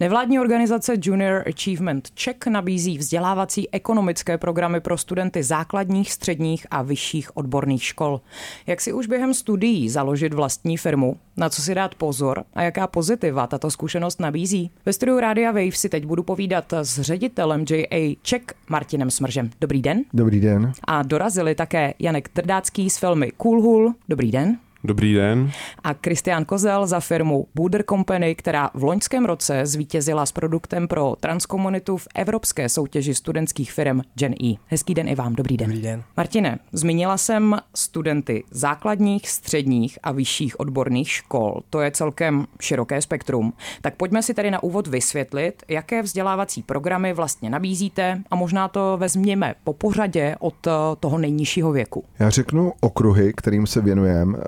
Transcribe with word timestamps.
Nevládní 0.00 0.40
organizace 0.40 0.94
Junior 1.02 1.44
Achievement 1.48 2.10
Czech 2.10 2.36
nabízí 2.50 2.98
vzdělávací 2.98 3.70
ekonomické 3.72 4.38
programy 4.38 4.80
pro 4.80 4.98
studenty 4.98 5.42
základních, 5.42 6.12
středních 6.12 6.66
a 6.70 6.82
vyšších 6.82 7.36
odborných 7.36 7.84
škol. 7.84 8.20
Jak 8.66 8.80
si 8.80 8.92
už 8.92 9.06
během 9.06 9.34
studií 9.34 9.88
založit 9.88 10.34
vlastní 10.34 10.76
firmu, 10.76 11.16
na 11.36 11.48
co 11.48 11.62
si 11.62 11.74
dát 11.74 11.94
pozor 11.94 12.44
a 12.54 12.62
jaká 12.62 12.86
pozitiva 12.86 13.46
tato 13.46 13.70
zkušenost 13.70 14.20
nabízí? 14.20 14.70
Ve 14.86 14.92
studiu 14.92 15.20
Rádia 15.20 15.52
Wave 15.52 15.72
si 15.72 15.88
teď 15.88 16.04
budu 16.06 16.22
povídat 16.22 16.72
s 16.72 17.00
ředitelem 17.00 17.64
JA 17.70 18.14
Czech 18.22 18.42
Martinem 18.68 19.10
Smržem. 19.10 19.50
Dobrý 19.60 19.82
den. 19.82 20.04
Dobrý 20.14 20.40
den. 20.40 20.72
A 20.84 21.02
dorazili 21.02 21.54
také 21.54 21.94
Janek 21.98 22.28
Trdácký 22.28 22.90
z 22.90 22.98
filmy 22.98 23.32
Cool 23.42 23.62
Hull. 23.62 23.94
Dobrý 24.08 24.30
den. 24.30 24.58
Dobrý 24.84 25.14
den. 25.14 25.50
A 25.84 25.94
Kristián 25.94 26.44
Kozel 26.44 26.86
za 26.86 27.00
firmu 27.00 27.46
Buder 27.54 27.84
Company, 27.88 28.34
která 28.34 28.70
v 28.74 28.84
loňském 28.84 29.24
roce 29.24 29.66
zvítězila 29.66 30.26
s 30.26 30.32
produktem 30.32 30.88
pro 30.88 31.16
transkomunitu 31.20 31.96
v 31.96 32.08
evropské 32.14 32.68
soutěži 32.68 33.14
studentských 33.14 33.72
firm 33.72 34.00
Gen 34.14 34.34
E. 34.44 34.54
Hezký 34.66 34.94
den 34.94 35.08
i 35.08 35.14
vám, 35.14 35.34
dobrý 35.34 35.56
den. 35.56 35.68
Dobrý 35.68 35.82
den. 35.82 36.02
Martine, 36.16 36.58
zmínila 36.72 37.16
jsem 37.16 37.56
studenty 37.74 38.44
základních, 38.50 39.28
středních 39.28 39.98
a 40.02 40.12
vyšších 40.12 40.60
odborných 40.60 41.10
škol. 41.10 41.60
To 41.70 41.80
je 41.80 41.90
celkem 41.90 42.46
široké 42.60 43.02
spektrum. 43.02 43.52
Tak 43.82 43.94
pojďme 43.94 44.22
si 44.22 44.34
tady 44.34 44.50
na 44.50 44.62
úvod 44.62 44.86
vysvětlit, 44.86 45.62
jaké 45.68 46.02
vzdělávací 46.02 46.62
programy 46.62 47.12
vlastně 47.12 47.50
nabízíte 47.50 48.22
a 48.30 48.36
možná 48.36 48.68
to 48.68 48.96
vezměme 49.00 49.54
po 49.64 49.72
pořadě 49.72 50.36
od 50.40 50.54
toho 51.00 51.18
nejnižšího 51.18 51.72
věku. 51.72 52.04
Já 52.18 52.30
řeknu 52.30 52.72
okruhy, 52.80 53.32
kterým 53.36 53.66
se 53.66 53.80
věnujeme. 53.80 54.38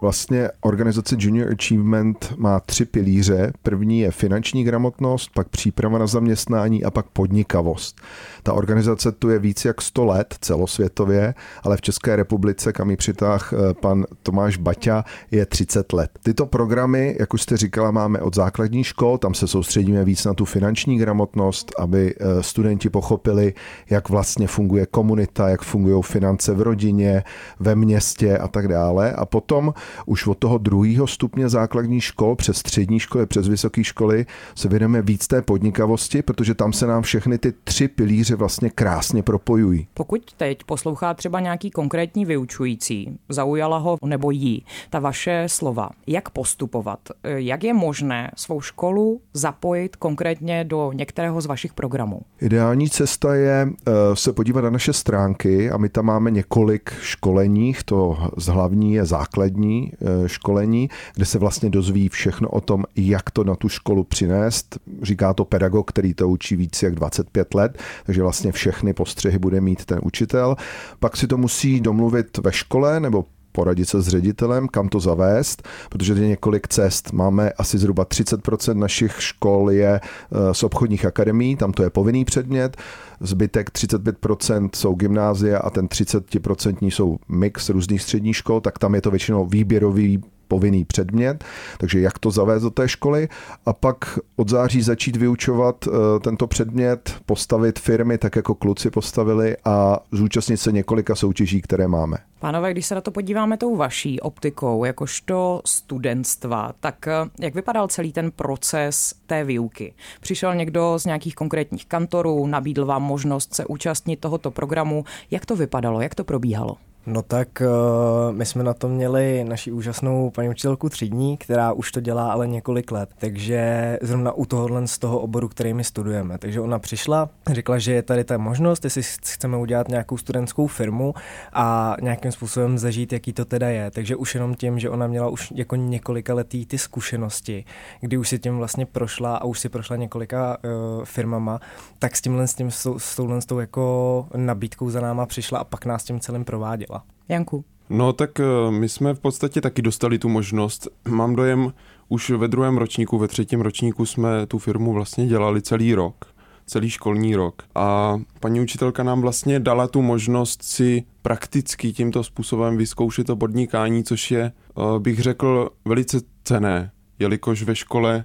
Vlastně 0.00 0.50
organizace 0.60 1.16
Junior 1.18 1.52
Achievement 1.52 2.32
má 2.36 2.60
tři 2.60 2.84
pilíře. 2.84 3.52
První 3.62 4.00
je 4.00 4.10
finanční 4.10 4.64
gramotnost, 4.64 5.30
pak 5.34 5.48
příprava 5.48 5.98
na 5.98 6.06
zaměstnání 6.06 6.84
a 6.84 6.90
pak 6.90 7.06
podnikavost. 7.06 8.00
Ta 8.42 8.52
organizace 8.52 9.12
tu 9.12 9.28
je 9.28 9.38
víc 9.38 9.64
jak 9.64 9.82
100 9.82 10.04
let 10.04 10.34
celosvětově, 10.40 11.34
ale 11.62 11.76
v 11.76 11.80
České 11.80 12.16
republice, 12.16 12.72
kam 12.72 12.90
ji 12.90 12.96
přitáh 12.96 13.52
eh, 13.52 13.74
pan 13.74 14.04
Tomáš 14.22 14.56
Baťa, 14.56 15.04
je 15.30 15.46
30 15.46 15.92
let. 15.92 16.10
Tyto 16.22 16.46
programy, 16.46 17.16
jak 17.20 17.34
už 17.34 17.42
jste 17.42 17.56
říkala, 17.56 17.90
máme 17.90 18.18
od 18.20 18.34
základní 18.34 18.84
škol, 18.84 19.18
tam 19.18 19.34
se 19.34 19.46
soustředíme 19.46 20.04
víc 20.04 20.24
na 20.24 20.34
tu 20.34 20.44
finanční 20.44 20.98
gramotnost, 20.98 21.72
aby 21.78 22.14
eh, 22.14 22.42
studenti 22.42 22.90
pochopili, 22.90 23.54
jak 23.90 24.08
vlastně 24.08 24.46
funguje 24.46 24.86
komunita, 24.86 25.48
jak 25.48 25.62
fungují 25.62 26.02
finance 26.02 26.54
v 26.54 26.62
rodině, 26.62 27.22
ve 27.60 27.74
městě 27.74 28.38
a 28.38 28.48
tak 28.48 28.68
dále. 28.68 29.12
A 29.12 29.26
potom 29.26 29.74
už 30.06 30.26
od 30.26 30.38
toho 30.38 30.58
druhého 30.58 31.06
stupně 31.06 31.48
základní 31.48 32.00
škol 32.00 32.36
přes 32.36 32.56
střední 32.56 33.00
školy, 33.00 33.26
přes 33.26 33.48
vysoké 33.48 33.84
školy 33.84 34.26
se 34.54 34.68
věnujeme 34.68 35.02
víc 35.02 35.26
té 35.26 35.42
podnikavosti, 35.42 36.22
protože 36.22 36.54
tam 36.54 36.72
se 36.72 36.86
nám 36.86 37.02
všechny 37.02 37.38
ty 37.38 37.52
tři 37.64 37.88
pilíře 37.88 38.36
vlastně 38.36 38.70
krásně 38.70 39.22
propojují. 39.22 39.86
Pokud 39.94 40.32
teď 40.36 40.64
poslouchá 40.64 41.14
třeba 41.14 41.40
nějaký 41.40 41.70
konkrétní 41.70 42.24
vyučující, 42.24 43.18
zaujala 43.28 43.78
ho 43.78 43.96
nebo 44.04 44.30
jí 44.30 44.64
ta 44.90 44.98
vaše 44.98 45.44
slova, 45.46 45.90
jak 46.06 46.30
postupovat, 46.30 46.98
jak 47.24 47.64
je 47.64 47.74
možné 47.74 48.30
svou 48.36 48.60
školu 48.60 49.20
zapojit 49.34 49.96
konkrétně 49.96 50.64
do 50.64 50.92
některého 50.92 51.40
z 51.40 51.46
vašich 51.46 51.74
programů? 51.74 52.20
Ideální 52.40 52.90
cesta 52.90 53.34
je 53.34 53.68
eh, 53.86 53.92
se 54.14 54.32
podívat 54.32 54.60
na 54.60 54.70
naše 54.70 54.92
stránky 54.92 55.70
a 55.70 55.76
my 55.76 55.88
tam 55.88 56.04
máme 56.04 56.30
několik 56.30 56.92
školeních, 57.00 57.82
to 57.82 58.18
z 58.36 58.46
hlavní 58.46 58.94
je 58.94 59.04
základní, 59.04 59.79
Eh, 59.88 60.28
školení, 60.28 60.88
kde 61.14 61.24
se 61.24 61.38
vlastně 61.38 61.70
dozví 61.70 62.08
všechno 62.08 62.48
o 62.48 62.60
tom, 62.60 62.84
jak 62.96 63.30
to 63.30 63.44
na 63.44 63.56
tu 63.56 63.68
školu 63.68 64.04
přinést. 64.04 64.78
Říká 65.02 65.34
to 65.34 65.44
pedagog, 65.44 65.88
který 65.88 66.14
to 66.14 66.28
učí 66.28 66.56
víc 66.56 66.82
jak 66.82 66.94
25 66.94 67.54
let, 67.54 67.78
takže 68.06 68.22
vlastně 68.22 68.52
všechny 68.52 68.94
postřehy 68.94 69.38
bude 69.38 69.60
mít 69.60 69.84
ten 69.84 70.00
učitel. 70.02 70.56
Pak 71.00 71.16
si 71.16 71.26
to 71.26 71.36
musí 71.36 71.80
domluvit 71.80 72.38
ve 72.38 72.52
škole 72.52 73.00
nebo 73.00 73.24
poradit 73.52 73.88
se 73.88 74.02
s 74.02 74.08
ředitelem, 74.08 74.68
kam 74.68 74.88
to 74.88 75.00
zavést, 75.00 75.68
protože 75.88 76.12
je 76.12 76.28
několik 76.28 76.68
cest. 76.68 77.12
Máme 77.12 77.52
asi 77.52 77.78
zhruba 77.78 78.04
30% 78.04 78.74
našich 78.74 79.22
škol 79.22 79.70
je 79.70 80.00
eh, 80.00 80.54
z 80.54 80.62
obchodních 80.62 81.06
akademí, 81.06 81.56
tam 81.56 81.72
to 81.72 81.82
je 81.82 81.90
povinný 81.90 82.24
předmět, 82.24 82.76
zbytek 83.20 83.70
35% 83.70 84.70
jsou 84.74 84.94
gymnázia 84.94 85.58
a 85.58 85.70
ten 85.70 85.86
30% 85.86 86.86
jsou 86.86 87.18
mix 87.28 87.68
různých 87.68 88.02
středních 88.02 88.36
škol, 88.36 88.60
tak 88.60 88.78
tam 88.78 88.94
je 88.94 89.02
to 89.02 89.10
většinou 89.10 89.46
výběrový 89.46 90.22
povinný 90.50 90.84
předmět, 90.84 91.44
takže 91.78 92.00
jak 92.00 92.18
to 92.18 92.30
zavést 92.30 92.62
do 92.62 92.70
té 92.70 92.88
školy 92.88 93.28
a 93.66 93.72
pak 93.72 94.18
od 94.36 94.48
září 94.48 94.82
začít 94.82 95.16
vyučovat 95.16 95.76
eh, 95.86 95.90
tento 96.20 96.46
předmět, 96.46 97.14
postavit 97.26 97.78
firmy 97.78 98.18
tak, 98.18 98.36
jako 98.36 98.54
kluci 98.54 98.90
postavili 98.90 99.56
a 99.64 99.98
zúčastnit 100.12 100.56
se 100.56 100.72
několika 100.72 101.14
soutěží, 101.14 101.62
které 101.62 101.88
máme. 101.88 102.16
Pánové, 102.38 102.72
když 102.72 102.86
se 102.86 102.94
na 102.94 103.00
to 103.00 103.10
podíváme 103.10 103.56
tou 103.56 103.76
vaší 103.76 104.20
optikou, 104.20 104.84
jakožto 104.84 105.62
studentstva, 105.64 106.72
tak 106.80 107.08
eh, 107.08 107.12
jak 107.40 107.54
vypadal 107.54 107.88
celý 107.88 108.12
ten 108.12 108.30
proces 108.30 109.14
té 109.26 109.44
výuky? 109.44 109.94
Přišel 110.20 110.54
někdo 110.54 110.98
z 110.98 111.04
nějakých 111.04 111.34
konkrétních 111.34 111.86
kantorů, 111.86 112.46
nabídl 112.46 112.86
vám 112.86 113.02
možnost 113.02 113.54
se 113.54 113.66
účastnit 113.66 114.20
tohoto 114.20 114.50
programu. 114.50 115.04
Jak 115.30 115.46
to 115.46 115.56
vypadalo, 115.56 116.00
jak 116.00 116.14
to 116.14 116.24
probíhalo? 116.24 116.76
No 117.06 117.22
tak 117.22 117.62
uh, 117.62 118.36
my 118.36 118.46
jsme 118.46 118.64
na 118.64 118.74
to 118.74 118.88
měli 118.88 119.44
naši 119.44 119.72
úžasnou 119.72 120.30
paní 120.30 120.48
učitelku 120.48 120.88
třídní, 120.88 121.36
která 121.36 121.72
už 121.72 121.92
to 121.92 122.00
dělá 122.00 122.32
ale 122.32 122.48
několik 122.48 122.90
let, 122.90 123.10
takže 123.18 123.98
zrovna 124.02 124.32
u 124.32 124.44
tohohle 124.44 124.86
z 124.86 124.98
toho 124.98 125.18
oboru, 125.18 125.48
který 125.48 125.74
my 125.74 125.84
studujeme. 125.84 126.38
Takže 126.38 126.60
ona 126.60 126.78
přišla, 126.78 127.28
řekla, 127.50 127.78
že 127.78 127.92
je 127.92 128.02
tady 128.02 128.24
ta 128.24 128.38
možnost, 128.38 128.84
jestli 128.84 129.02
chceme 129.02 129.56
udělat 129.56 129.88
nějakou 129.88 130.16
studentskou 130.16 130.66
firmu 130.66 131.14
a 131.52 131.96
nějakým 132.02 132.32
způsobem 132.32 132.78
zažít, 132.78 133.12
jaký 133.12 133.32
to 133.32 133.44
teda 133.44 133.68
je. 133.68 133.90
Takže 133.90 134.16
už 134.16 134.34
jenom 134.34 134.54
tím, 134.54 134.78
že 134.78 134.90
ona 134.90 135.06
měla 135.06 135.28
už 135.28 135.52
jako 135.54 135.76
několika 135.76 136.34
letý 136.34 136.66
ty 136.66 136.78
zkušenosti, 136.78 137.64
kdy 138.00 138.16
už 138.16 138.28
si 138.28 138.38
tím 138.38 138.58
vlastně 138.58 138.86
prošla 138.86 139.36
a 139.36 139.44
už 139.44 139.60
si 139.60 139.68
prošla 139.68 139.96
několika 139.96 140.56
uh, 140.64 141.04
firmama, 141.04 141.60
tak 141.98 142.16
s 142.16 142.20
tímhle 142.20 142.46
s 142.46 142.54
tím, 142.54 142.70
s, 142.70 142.96
s 142.98 143.16
touhle 143.16 143.40
s 143.40 143.46
tou 143.46 143.58
jako 143.58 144.26
nabídkou 144.36 144.90
za 144.90 145.00
náma 145.00 145.26
přišla 145.26 145.58
a 145.58 145.64
pak 145.64 145.86
nás 145.86 146.04
tím 146.04 146.20
celým 146.20 146.44
prováděla. 146.44 146.89
Janku. 147.28 147.64
No 147.90 148.12
tak 148.12 148.40
eh, 148.40 148.70
my 148.70 148.88
jsme 148.88 149.14
v 149.14 149.20
podstatě 149.20 149.60
taky 149.60 149.82
dostali 149.82 150.18
tu 150.18 150.28
možnost. 150.28 150.88
Mám 151.08 151.36
dojem, 151.36 151.72
už 152.08 152.30
ve 152.30 152.48
druhém 152.48 152.76
ročníku, 152.76 153.18
ve 153.18 153.28
třetím 153.28 153.60
ročníku 153.60 154.06
jsme 154.06 154.46
tu 154.46 154.58
firmu 154.58 154.92
vlastně 154.92 155.26
dělali 155.26 155.62
celý 155.62 155.94
rok, 155.94 156.34
celý 156.66 156.90
školní 156.90 157.36
rok. 157.36 157.62
A 157.74 158.18
paní 158.40 158.60
učitelka 158.60 159.02
nám 159.02 159.20
vlastně 159.20 159.60
dala 159.60 159.88
tu 159.88 160.02
možnost 160.02 160.62
si 160.62 161.04
prakticky 161.22 161.92
tímto 161.92 162.24
způsobem 162.24 162.76
vyzkoušet 162.76 163.26
to 163.26 163.36
podnikání, 163.36 164.04
což 164.04 164.30
je, 164.30 164.42
eh, 164.42 164.98
bych 164.98 165.20
řekl, 165.20 165.70
velice 165.84 166.20
cené, 166.44 166.90
jelikož 167.18 167.62
ve 167.62 167.74
škole 167.74 168.24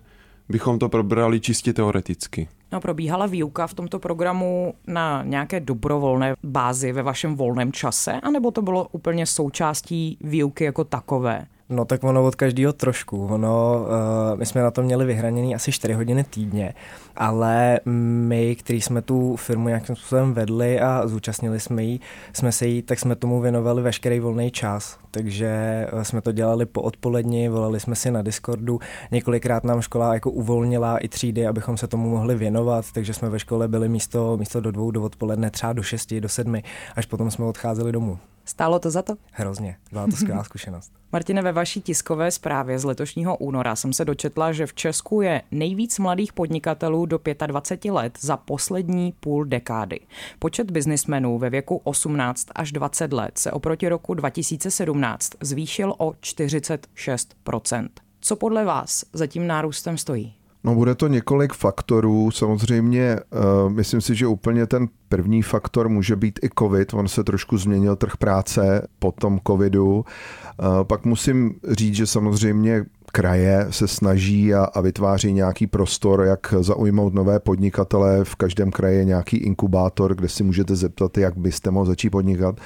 bychom 0.49 0.79
to 0.79 0.89
probrali 0.89 1.39
čistě 1.39 1.73
teoreticky. 1.73 2.47
No, 2.71 2.81
probíhala 2.81 3.25
výuka 3.25 3.67
v 3.67 3.73
tomto 3.73 3.99
programu 3.99 4.73
na 4.87 5.23
nějaké 5.23 5.59
dobrovolné 5.59 6.35
bázi 6.43 6.91
ve 6.91 7.03
vašem 7.03 7.35
volném 7.35 7.71
čase, 7.71 8.13
anebo 8.13 8.51
to 8.51 8.61
bylo 8.61 8.87
úplně 8.91 9.25
součástí 9.25 10.17
výuky 10.21 10.63
jako 10.63 10.83
takové? 10.83 11.45
No 11.69 11.85
tak 11.85 12.03
ono 12.03 12.25
od 12.25 12.35
každého 12.35 12.73
trošku. 12.73 13.25
Ono, 13.25 13.85
uh, 14.33 14.39
my 14.39 14.45
jsme 14.45 14.61
na 14.61 14.71
to 14.71 14.81
měli 14.81 15.05
vyhraněný 15.05 15.55
asi 15.55 15.71
4 15.71 15.93
hodiny 15.93 16.23
týdně, 16.23 16.73
ale 17.15 17.79
my, 17.85 18.55
kteří 18.55 18.81
jsme 18.81 19.01
tu 19.01 19.35
firmu 19.35 19.67
nějakým 19.67 19.95
způsobem 19.95 20.33
vedli 20.33 20.79
a 20.79 21.07
zúčastnili 21.07 21.59
jsme, 21.59 21.83
jí, 21.83 22.01
jsme 22.33 22.51
se 22.51 22.67
jí, 22.67 22.81
tak 22.81 22.99
jsme 22.99 23.15
tomu 23.15 23.41
věnovali 23.41 23.81
veškerý 23.81 24.19
volný 24.19 24.51
čas. 24.51 24.97
Takže 25.11 25.47
eh, 25.47 26.05
jsme 26.05 26.21
to 26.21 26.31
dělali 26.31 26.65
po 26.65 26.81
odpoledni, 26.81 27.49
volali 27.49 27.79
jsme 27.79 27.95
si 27.95 28.11
na 28.11 28.21
Discordu, 28.21 28.79
několikrát 29.11 29.63
nám 29.63 29.81
škola 29.81 30.13
jako 30.13 30.31
uvolnila 30.31 30.97
i 30.97 31.07
třídy, 31.07 31.47
abychom 31.47 31.77
se 31.77 31.87
tomu 31.87 32.09
mohli 32.09 32.35
věnovat, 32.35 32.85
takže 32.93 33.13
jsme 33.13 33.29
ve 33.29 33.39
škole 33.39 33.67
byli 33.67 33.89
místo, 33.89 34.37
místo 34.37 34.61
do 34.61 34.71
dvou 34.71 34.91
do 34.91 35.03
odpoledne 35.03 35.51
třeba 35.51 35.73
do 35.73 35.83
šesti, 35.83 36.21
do 36.21 36.29
sedmi, 36.29 36.63
až 36.95 37.05
potom 37.05 37.31
jsme 37.31 37.45
odcházeli 37.45 37.91
domů. 37.91 38.17
Stálo 38.45 38.79
to 38.79 38.91
za 38.91 39.01
to? 39.01 39.15
Hrozně, 39.31 39.77
byla 39.91 40.05
to 40.05 40.11
skvělá 40.11 40.43
zkušenost. 40.53 40.91
Martine, 41.11 41.41
ve 41.41 41.51
vaší 41.51 41.81
tiskové 41.81 42.31
zprávě 42.31 42.79
z 42.79 42.83
letošního 42.83 43.37
února 43.37 43.75
jsem 43.75 43.93
se 43.93 44.05
dočetla, 44.05 44.51
že 44.51 44.65
v 44.65 44.73
Česku 44.73 45.21
je 45.21 45.41
nejvíc 45.51 45.99
mladých 45.99 46.33
podnikatelů 46.33 47.05
do 47.05 47.19
25 47.47 47.91
let 47.91 48.17
za 48.21 48.37
poslední 48.37 49.13
půl 49.19 49.45
dekády. 49.45 49.99
Počet 50.39 50.71
biznismenů 50.71 51.37
ve 51.37 51.49
věku 51.49 51.81
18 51.83 52.47
až 52.55 52.71
20 52.71 53.13
let 53.13 53.37
se 53.37 53.51
oproti 53.51 53.89
roku 53.89 54.13
2017 54.13 55.31
zvýšil 55.41 55.95
o 55.97 56.09
46% 56.09 57.89
Co 58.21 58.35
podle 58.35 58.65
vás 58.65 59.05
za 59.13 59.27
tím 59.27 59.47
nárůstem 59.47 59.97
stojí? 59.97 60.35
No 60.65 60.75
bude 60.75 60.95
to 60.95 61.07
několik 61.07 61.53
faktorů. 61.53 62.31
Samozřejmě 62.31 63.19
uh, 63.65 63.71
myslím 63.71 64.01
si, 64.01 64.15
že 64.15 64.27
úplně 64.27 64.67
ten 64.67 64.87
první 65.09 65.41
faktor 65.41 65.89
může 65.89 66.15
být 66.15 66.39
i 66.43 66.49
covid. 66.59 66.93
On 66.93 67.07
se 67.07 67.23
trošku 67.23 67.57
změnil 67.57 67.95
trh 67.95 68.17
práce 68.17 68.87
po 68.99 69.11
tom 69.11 69.39
covidu. 69.47 69.95
Uh, 69.95 70.83
pak 70.83 71.05
musím 71.05 71.55
říct, 71.71 71.95
že 71.95 72.07
samozřejmě 72.07 72.85
kraje 73.15 73.67
se 73.69 73.87
snaží 73.87 74.53
a, 74.53 74.63
a 74.63 74.81
vytváří 74.81 75.33
nějaký 75.33 75.67
prostor, 75.67 76.21
jak 76.21 76.53
zaujmout 76.59 77.13
nové 77.13 77.39
podnikatele. 77.39 78.23
V 78.23 78.35
každém 78.35 78.71
kraji 78.71 78.97
je 78.97 79.05
nějaký 79.05 79.37
inkubátor, 79.37 80.15
kde 80.15 80.29
si 80.29 80.43
můžete 80.43 80.75
zeptat, 80.75 81.17
jak 81.17 81.37
byste 81.37 81.71
mohl 81.71 81.85
začít 81.85 82.09
podnikat. 82.09 82.59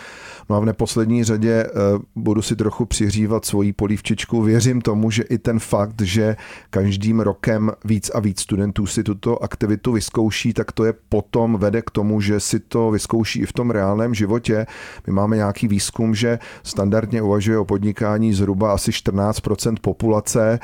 No 0.49 0.55
a 0.55 0.59
v 0.59 0.65
neposlední 0.65 1.23
řadě 1.23 1.51
eh, 1.51 1.69
budu 2.15 2.41
si 2.41 2.55
trochu 2.55 2.85
přihřívat 2.85 3.45
svoji 3.45 3.73
polívčičku. 3.73 4.41
Věřím 4.41 4.81
tomu, 4.81 5.11
že 5.11 5.23
i 5.23 5.37
ten 5.37 5.59
fakt, 5.59 6.01
že 6.01 6.35
každým 6.69 7.19
rokem 7.19 7.71
víc 7.85 8.09
a 8.09 8.19
víc 8.19 8.41
studentů 8.41 8.85
si 8.85 9.03
tuto 9.03 9.43
aktivitu 9.43 9.91
vyzkouší, 9.91 10.53
tak 10.53 10.71
to 10.71 10.85
je 10.85 10.93
potom 11.09 11.57
vede 11.57 11.81
k 11.81 11.91
tomu, 11.91 12.21
že 12.21 12.39
si 12.39 12.59
to 12.59 12.91
vyzkouší 12.91 13.39
i 13.39 13.45
v 13.45 13.53
tom 13.53 13.71
reálném 13.71 14.13
životě. 14.13 14.65
My 15.07 15.13
máme 15.13 15.35
nějaký 15.35 15.67
výzkum, 15.67 16.15
že 16.15 16.39
standardně 16.63 17.21
uvažuje 17.21 17.57
o 17.57 17.65
podnikání 17.65 18.33
zhruba 18.33 18.73
asi 18.73 18.91
14% 18.91 19.75
populace. 19.81 20.38
Eh, 20.41 20.59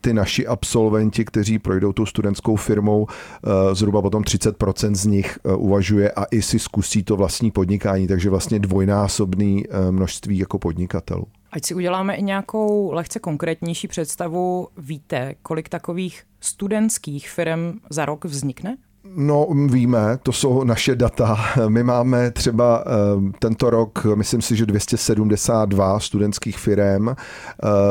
ty 0.00 0.14
naši 0.14 0.46
absolventi, 0.46 1.24
kteří 1.24 1.58
projdou 1.58 1.92
tou 1.92 2.06
studentskou 2.06 2.56
firmou, 2.56 3.06
eh, 3.10 3.74
zhruba 3.74 4.02
potom 4.02 4.24
30% 4.24 4.94
z 4.94 5.06
nich 5.06 5.38
uvažuje 5.56 6.10
a 6.10 6.24
i 6.24 6.42
si 6.42 6.58
zkusí 6.58 7.02
to 7.02 7.16
vlastní 7.16 7.50
podnikání, 7.50 8.08
takže 8.08 8.30
vlastně 8.30 8.58
dvojná 8.58 9.00
násobný 9.00 9.64
eh, 9.70 9.90
množství 9.90 10.38
jako 10.38 10.58
podnikatelů. 10.58 11.26
Ať 11.52 11.64
si 11.64 11.74
uděláme 11.74 12.14
i 12.14 12.22
nějakou 12.22 12.92
lehce 12.92 13.18
konkrétnější 13.18 13.88
představu, 13.88 14.68
víte, 14.78 15.34
kolik 15.42 15.68
takových 15.68 16.22
studentských 16.40 17.30
firm 17.30 17.78
za 17.90 18.04
rok 18.04 18.24
vznikne? 18.24 18.76
No, 19.04 19.48
víme, 19.66 20.18
to 20.22 20.32
jsou 20.32 20.64
naše 20.64 20.94
data. 20.94 21.38
My 21.68 21.82
máme 21.82 22.30
třeba 22.30 22.84
eh, 22.86 23.32
tento 23.38 23.70
rok, 23.70 24.06
myslím 24.14 24.42
si, 24.42 24.56
že 24.56 24.66
272 24.66 26.00
studentských 26.00 26.58
firm, 26.58 27.08
eh, 27.08 27.14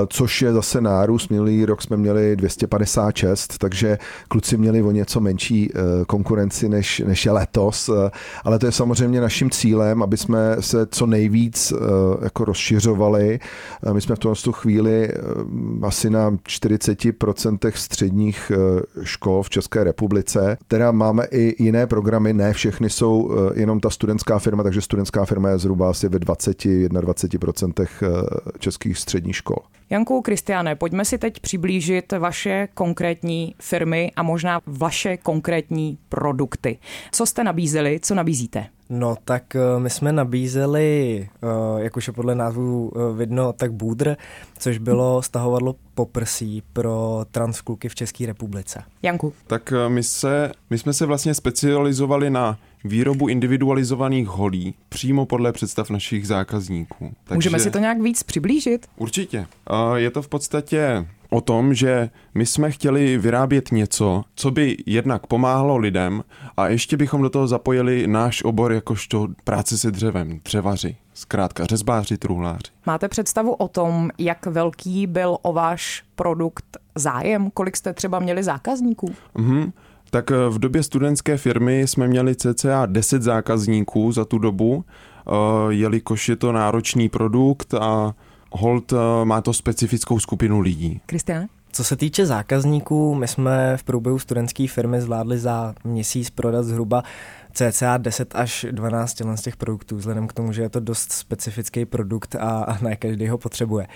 což 0.08 0.42
je 0.42 0.54
zase 0.54 0.82
nárůst. 0.82 1.30
Minulý 1.30 1.66
rok 1.66 1.82
jsme 1.82 1.98
měli 1.98 2.36
256, 2.36 3.58
takže 3.58 3.98
kluci 4.28 4.58
měli 4.58 4.84
o 4.84 4.92
něco 4.92 5.20
menší 5.20 5.70
eh, 5.72 6.06
konkurenci 6.06 6.70
než, 6.70 7.00
než 7.00 7.26
je 7.26 7.32
letos. 7.32 7.90
Ale 8.44 8.60
to 8.60 8.66
je 8.66 8.72
samozřejmě 8.72 9.22
naším 9.22 9.50
cílem, 9.50 10.04
aby 10.04 10.18
jsme 10.18 10.56
se 10.60 10.88
co 10.92 11.06
nejvíc 11.06 11.74
jako 12.22 12.46
rozšiřovali. 12.46 13.40
My 13.94 14.02
jsme 14.02 14.16
v 14.16 14.20
tomto 14.20 14.52
chvíli 14.52 15.10
asi 15.84 16.10
na 16.10 16.32
40% 16.32 17.72
středních 17.76 18.52
škol 19.04 19.44
v 19.44 19.50
České 19.50 19.84
republice, 19.84 20.58
která 20.68 20.92
máme 21.00 21.26
i 21.32 21.64
jiné 21.64 21.88
programy, 21.88 22.34
ne 22.34 22.54
všechny 22.54 22.90
jsou 22.90 23.32
eh, 23.32 23.60
jenom 23.60 23.80
ta 23.80 23.90
studentská 23.90 24.40
firma, 24.40 24.64
takže 24.64 24.82
studentská 24.82 25.26
firma 25.26 25.50
je 25.50 25.58
zhruba 25.58 25.90
asi 25.90 26.10
ve 26.10 26.18
20-21% 26.20 27.88
eh, 28.02 28.08
českých 28.60 28.98
středních 28.98 29.36
škol. 29.36 29.58
Janku 29.90 30.22
Kristiane, 30.22 30.76
pojďme 30.76 31.06
si 31.06 31.18
teď 31.18 31.40
přiblížit 31.40 32.14
vaše 32.20 32.68
konkrétní 32.74 33.56
firmy 33.62 34.12
a 34.16 34.24
možná 34.24 34.62
vaše 34.66 35.18
konkrétní 35.18 35.98
produkty. 36.10 36.78
Co 37.12 37.26
jste 37.26 37.44
nabízeli, 37.44 38.00
co 38.02 38.16
nabízíte? 38.16 38.66
No 38.90 39.16
tak 39.26 39.56
eh, 39.56 39.80
my 39.80 39.90
jsme 39.90 40.12
nabízeli, 40.12 41.20
eh, 41.44 41.84
jak 41.84 41.98
už 41.98 42.08
je 42.08 42.14
podle 42.14 42.36
názvu 42.36 42.92
eh, 42.96 43.18
vidno, 43.18 43.54
tak 43.54 43.74
bůdr, 43.74 44.16
což 44.60 44.78
bylo 44.78 45.22
stahovadlo 45.22 45.76
poprsí 45.94 46.64
pro 46.74 47.26
transkluky 47.32 47.90
v 47.90 47.96
České 47.96 48.26
republice. 48.26 48.84
Janku. 49.04 49.34
Tak 49.48 49.74
my, 49.88 50.04
se, 50.04 50.52
my 50.70 50.78
jsme 50.78 50.94
se 50.94 51.06
vlastně 51.06 51.34
specializovali 51.34 52.30
na 52.30 52.58
výrobu 52.84 53.28
individualizovaných 53.28 54.28
holí 54.28 54.74
přímo 54.90 55.26
podle 55.26 55.52
představ 55.52 55.90
našich 55.90 56.28
zákazníků. 56.28 57.14
Takže... 57.24 57.36
Můžeme 57.36 57.60
si 57.60 57.72
to 57.72 57.80
nějak 57.80 58.02
víc 58.02 58.24
přiblížit? 58.24 58.88
Určitě. 58.98 59.46
Je 59.96 60.12
to 60.12 60.22
v 60.22 60.28
podstatě 60.28 61.08
o 61.30 61.42
tom, 61.42 61.74
že 61.74 62.10
my 62.36 62.46
jsme 62.46 62.72
chtěli 62.72 63.18
vyrábět 63.18 63.72
něco, 63.72 64.24
co 64.36 64.52
by 64.52 64.78
jednak 64.86 65.28
pomáhalo 65.28 65.78
lidem 65.78 66.24
a 66.58 66.68
ještě 66.68 66.98
bychom 66.98 67.22
do 67.22 67.30
toho 67.30 67.48
zapojili 67.48 68.08
náš 68.08 68.44
obor 68.44 68.74
jakožto 68.74 69.28
práce 69.44 69.78
se 69.78 69.92
dřevem, 69.92 70.40
dřevaři, 70.46 70.98
zkrátka 71.14 71.66
řezbáři, 71.66 72.18
truhláři. 72.18 72.72
Máte 72.86 73.08
představu 73.08 73.54
o 73.54 73.68
tom, 73.68 74.10
jak 74.18 74.46
velký 74.46 75.08
byl 75.08 75.38
o 75.42 75.54
váš 75.54 76.04
produkt 76.16 76.78
zájem? 76.96 77.52
Kolik 77.52 77.78
jste 77.78 77.94
třeba 77.94 78.20
měli 78.20 78.44
zákazníků? 78.44 79.14
Mhm. 79.38 79.72
Tak 80.12 80.32
eh, 80.32 80.36
v 80.50 80.60
době 80.60 80.84
studentské 80.84 81.38
firmy 81.38 81.82
jsme 81.82 82.08
měli 82.08 82.36
cca 82.36 82.86
10 82.86 83.22
zákazníků 83.22 84.12
za 84.12 84.26
tu 84.26 84.38
dobu, 84.38 84.86
eh, 84.86 85.32
jelikož 85.70 86.30
je 86.30 86.36
to 86.36 86.52
náročný 86.52 87.10
produkt 87.10 87.74
a 87.74 88.14
hold 88.52 88.94
eh, 88.94 88.98
má 89.24 89.42
to 89.42 89.54
specifickou 89.54 90.20
skupinu 90.20 90.60
lidí. 90.60 91.02
Kristiane? 91.06 91.48
Co 91.72 91.84
se 91.84 91.96
týče 91.96 92.26
zákazníků, 92.26 93.16
my 93.16 93.28
jsme 93.28 93.78
v 93.78 93.84
průběhu 93.84 94.20
studentské 94.20 94.68
firmy 94.68 95.02
zvládli 95.02 95.38
za 95.38 95.76
měsíc 95.84 96.30
prodat 96.30 96.64
zhruba 96.64 97.04
cca 97.54 97.98
10 97.98 98.36
až 98.36 98.66
12 98.72 99.22
z 99.36 99.42
těch 99.42 99.58
produktů, 99.58 99.96
vzhledem 99.96 100.28
k 100.28 100.34
tomu, 100.34 100.54
že 100.54 100.62
je 100.62 100.70
to 100.70 100.80
dost 100.80 101.12
specifický 101.12 101.86
produkt 101.86 102.36
a 102.36 102.78
ne 102.82 102.96
každý 102.96 103.28
ho 103.28 103.38
potřebuje. 103.38 103.88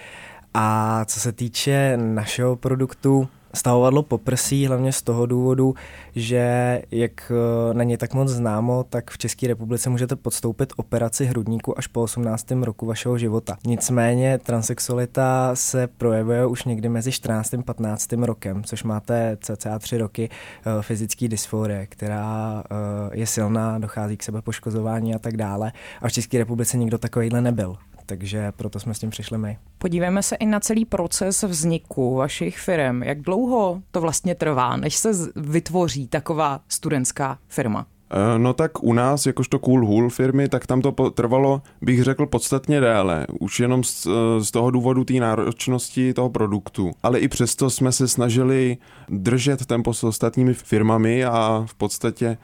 A 0.54 1.06
co 1.06 1.20
se 1.20 1.32
týče 1.32 1.98
našeho 1.98 2.56
produktu, 2.56 3.28
Stahovadlo 3.56 4.04
poprsí 4.04 4.68
hlavně 4.68 4.92
z 4.92 5.02
toho 5.02 5.26
důvodu, 5.26 5.76
že 6.16 6.82
jak 6.92 7.32
eh, 7.32 7.74
není 7.74 7.98
tak 7.98 8.14
moc 8.14 8.30
známo, 8.30 8.84
tak 8.84 9.12
v 9.12 9.18
České 9.18 9.48
republice 9.48 9.90
můžete 9.90 10.16
podstoupit 10.16 10.74
operaci 10.76 11.26
hrudníku 11.26 11.78
až 11.78 11.88
po 11.88 12.02
18. 12.02 12.52
roku 12.52 12.86
vašeho 12.86 13.18
života. 13.18 13.58
Nicméně 13.66 14.38
transexualita 14.38 15.52
se 15.54 15.88
projevuje 15.88 16.46
už 16.46 16.64
někdy 16.64 16.90
mezi 16.90 17.12
14. 17.12 17.54
a 17.54 17.62
15. 17.62 18.14
rokem, 18.14 18.64
což 18.64 18.84
máte 18.84 19.38
cca 19.42 19.80
3 19.80 19.98
roky 19.98 20.30
eh, 20.30 20.82
fyzické 20.82 21.28
dysforie, 21.28 21.88
která 21.88 22.64
eh, 22.64 22.76
je 23.18 23.28
silná, 23.28 23.80
dochází 23.80 24.18
k 24.18 24.24
sebepoškozování 24.24 25.16
a 25.16 25.20
tak 25.20 25.38
dále. 25.38 25.72
A 26.02 26.08
v 26.08 26.12
České 26.12 26.38
republice 26.38 26.78
nikdo 26.78 26.98
takovýhle 26.98 27.42
nebyl 27.42 27.78
takže 28.06 28.52
proto 28.52 28.80
jsme 28.80 28.94
s 28.94 29.00
tím 29.00 29.10
přišli 29.10 29.38
my. 29.38 29.58
Podívejme 29.78 30.24
se 30.24 30.36
i 30.36 30.46
na 30.46 30.60
celý 30.60 30.86
proces 30.86 31.44
vzniku 31.44 32.16
vašich 32.16 32.60
firm. 32.60 33.04
Jak 33.04 33.22
dlouho 33.22 33.82
to 33.92 34.02
vlastně 34.02 34.36
trvá, 34.36 34.78
než 34.78 34.96
se 34.96 35.12
vytvoří 35.36 36.08
taková 36.08 36.62
studentská 36.68 37.40
firma? 37.48 37.86
Eh, 38.14 38.40
no 38.40 38.54
tak 38.54 38.84
u 38.84 38.94
nás, 38.94 39.26
jakožto 39.26 39.60
Cool 39.60 39.86
Hull 39.88 40.10
firmy, 40.10 40.50
tak 40.50 40.68
tam 40.68 40.82
to 40.82 40.92
trvalo, 40.92 41.62
bych 41.82 42.04
řekl, 42.04 42.26
podstatně 42.26 42.82
déle. 42.82 43.28
Už 43.40 43.60
jenom 43.60 43.84
z, 43.84 44.08
z 44.40 44.52
toho 44.52 44.72
důvodu 44.72 45.04
té 45.04 45.14
náročnosti 45.14 46.14
toho 46.14 46.30
produktu. 46.30 46.92
Ale 47.04 47.20
i 47.20 47.28
přesto 47.28 47.70
jsme 47.70 47.92
se 47.92 48.08
snažili 48.08 48.78
držet 49.10 49.66
tempo 49.66 49.94
s 49.94 50.04
ostatními 50.04 50.54
firmami 50.54 51.26
a 51.26 51.64
v 51.68 51.76
podstatě 51.76 52.38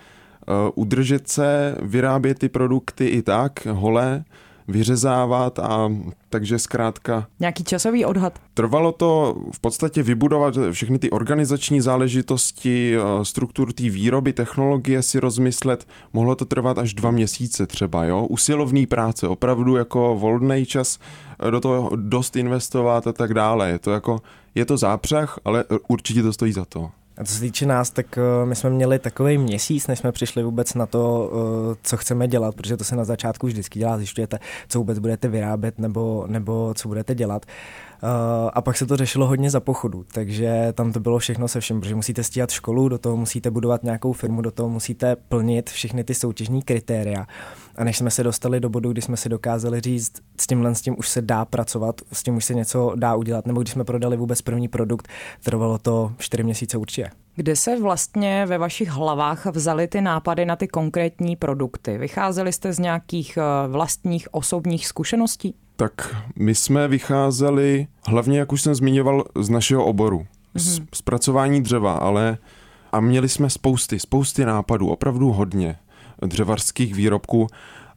uh, 0.47 0.55
udržet 0.75 1.27
se, 1.27 1.75
vyrábět 1.81 2.39
ty 2.39 2.49
produkty 2.49 3.07
i 3.07 3.21
tak, 3.21 3.65
holé, 3.65 4.23
vyřezávat 4.71 5.59
a 5.59 5.91
takže 6.29 6.59
zkrátka... 6.59 7.27
Nějaký 7.39 7.63
časový 7.63 8.05
odhad? 8.05 8.39
Trvalo 8.53 8.91
to 8.91 9.35
v 9.51 9.59
podstatě 9.59 10.03
vybudovat 10.03 10.57
všechny 10.71 10.99
ty 10.99 11.09
organizační 11.09 11.81
záležitosti, 11.81 12.95
eh, 12.97 13.25
struktur 13.25 13.73
té 13.73 13.83
výroby, 13.83 14.33
technologie 14.33 15.01
si 15.01 15.19
rozmyslet. 15.19 15.87
Mohlo 16.13 16.35
to 16.35 16.45
trvat 16.45 16.77
až 16.77 16.93
dva 16.93 17.11
měsíce 17.11 17.67
třeba, 17.67 18.05
jo? 18.05 18.25
Usilovný 18.25 18.85
práce, 18.85 19.27
opravdu 19.27 19.75
jako 19.75 20.15
volný 20.19 20.65
čas 20.65 20.99
eh, 21.47 21.51
do 21.51 21.59
toho 21.59 21.91
dost 21.95 22.35
investovat 22.35 23.07
a 23.07 23.13
tak 23.13 23.33
dále. 23.33 23.69
Je 23.69 23.79
to 23.79 23.91
jako, 23.91 24.21
je 24.55 24.65
to 24.65 24.77
zápřah, 24.77 25.39
ale 25.45 25.63
určitě 25.87 26.23
to 26.23 26.33
stojí 26.33 26.51
za 26.53 26.65
to. 26.65 26.89
A 27.19 27.23
co 27.23 27.33
se 27.33 27.39
týče 27.39 27.65
nás, 27.65 27.91
tak 27.91 28.05
uh, 28.17 28.49
my 28.49 28.55
jsme 28.55 28.69
měli 28.69 28.99
takový 28.99 29.37
měsíc, 29.37 29.87
než 29.87 29.99
jsme 29.99 30.11
přišli 30.11 30.43
vůbec 30.43 30.73
na 30.73 30.85
to, 30.85 31.31
uh, 31.33 31.75
co 31.83 31.97
chceme 31.97 32.27
dělat, 32.27 32.55
protože 32.55 32.77
to 32.77 32.83
se 32.83 32.95
na 32.95 33.03
začátku 33.03 33.47
vždycky 33.47 33.79
dělá, 33.79 33.97
zjišťujete, 33.97 34.39
co 34.67 34.79
vůbec 34.79 34.99
budete 34.99 35.27
vyrábět 35.27 35.79
nebo, 35.79 36.25
nebo 36.27 36.73
co 36.73 36.87
budete 36.87 37.15
dělat. 37.15 37.45
Uh, 38.03 38.09
a 38.53 38.61
pak 38.61 38.77
se 38.77 38.85
to 38.85 38.97
řešilo 38.97 39.27
hodně 39.27 39.49
za 39.49 39.59
pochodu, 39.59 40.05
takže 40.13 40.73
tam 40.73 40.91
to 40.91 40.99
bylo 40.99 41.19
všechno 41.19 41.47
se 41.47 41.59
všem, 41.59 41.79
protože 41.79 41.95
musíte 41.95 42.23
stíhat 42.23 42.51
školu, 42.51 42.89
do 42.89 42.97
toho 42.97 43.17
musíte 43.17 43.51
budovat 43.51 43.83
nějakou 43.83 44.13
firmu, 44.13 44.41
do 44.41 44.51
toho 44.51 44.69
musíte 44.69 45.15
plnit 45.15 45.69
všechny 45.69 46.03
ty 46.03 46.13
soutěžní 46.13 46.61
kritéria. 46.61 47.27
A 47.79 47.83
než 47.83 47.97
jsme 47.97 48.11
se 48.11 48.23
dostali 48.23 48.59
do 48.59 48.69
bodu, 48.69 48.91
kdy 48.91 49.01
jsme 49.01 49.17
si 49.17 49.29
dokázali 49.29 49.81
říct, 49.81 50.11
s 50.41 50.47
tímhle 50.47 50.75
s 50.75 50.81
tím 50.81 50.95
už 50.97 51.09
se 51.09 51.21
dá 51.21 51.45
pracovat, 51.45 52.01
s 52.13 52.23
tím 52.23 52.35
už 52.35 52.45
se 52.45 52.53
něco 52.53 52.93
dá 52.95 53.15
udělat, 53.15 53.47
nebo 53.47 53.61
když 53.61 53.73
jsme 53.73 53.83
prodali 53.83 54.17
vůbec 54.17 54.41
první 54.41 54.67
produkt, 54.67 55.07
trvalo 55.43 55.77
to 55.77 56.11
čtyři 56.17 56.43
měsíce 56.43 56.77
určitě. 56.77 57.09
Kde 57.35 57.55
se 57.55 57.81
vlastně 57.81 58.45
ve 58.45 58.57
vašich 58.57 58.89
hlavách 58.89 59.45
vzaly 59.45 59.87
ty 59.87 60.01
nápady 60.01 60.45
na 60.45 60.55
ty 60.55 60.67
konkrétní 60.67 61.35
produkty? 61.35 61.97
Vycházeli 61.97 62.53
jste 62.53 62.73
z 62.73 62.79
nějakých 62.79 63.37
eh, 63.37 63.67
vlastních 63.67 64.27
osobních 64.33 64.87
zkušeností? 64.87 65.55
Tak 65.75 66.15
my 66.35 66.55
jsme 66.55 66.87
vycházeli 66.87 67.87
hlavně, 68.07 68.39
jak 68.39 68.51
už 68.51 68.61
jsem 68.61 68.75
zmiňoval, 68.75 69.23
z 69.35 69.49
našeho 69.49 69.85
oboru. 69.85 70.25
Mm-hmm. 70.55 70.85
Zpracování 70.93 71.61
dřeva, 71.61 71.93
ale 71.93 72.37
a 72.91 72.99
měli 72.99 73.29
jsme 73.29 73.49
spousty, 73.49 73.99
spousty 73.99 74.45
nápadů, 74.45 74.89
opravdu 74.89 75.31
hodně 75.31 75.77
dřevařských 76.21 76.95
výrobků 76.95 77.47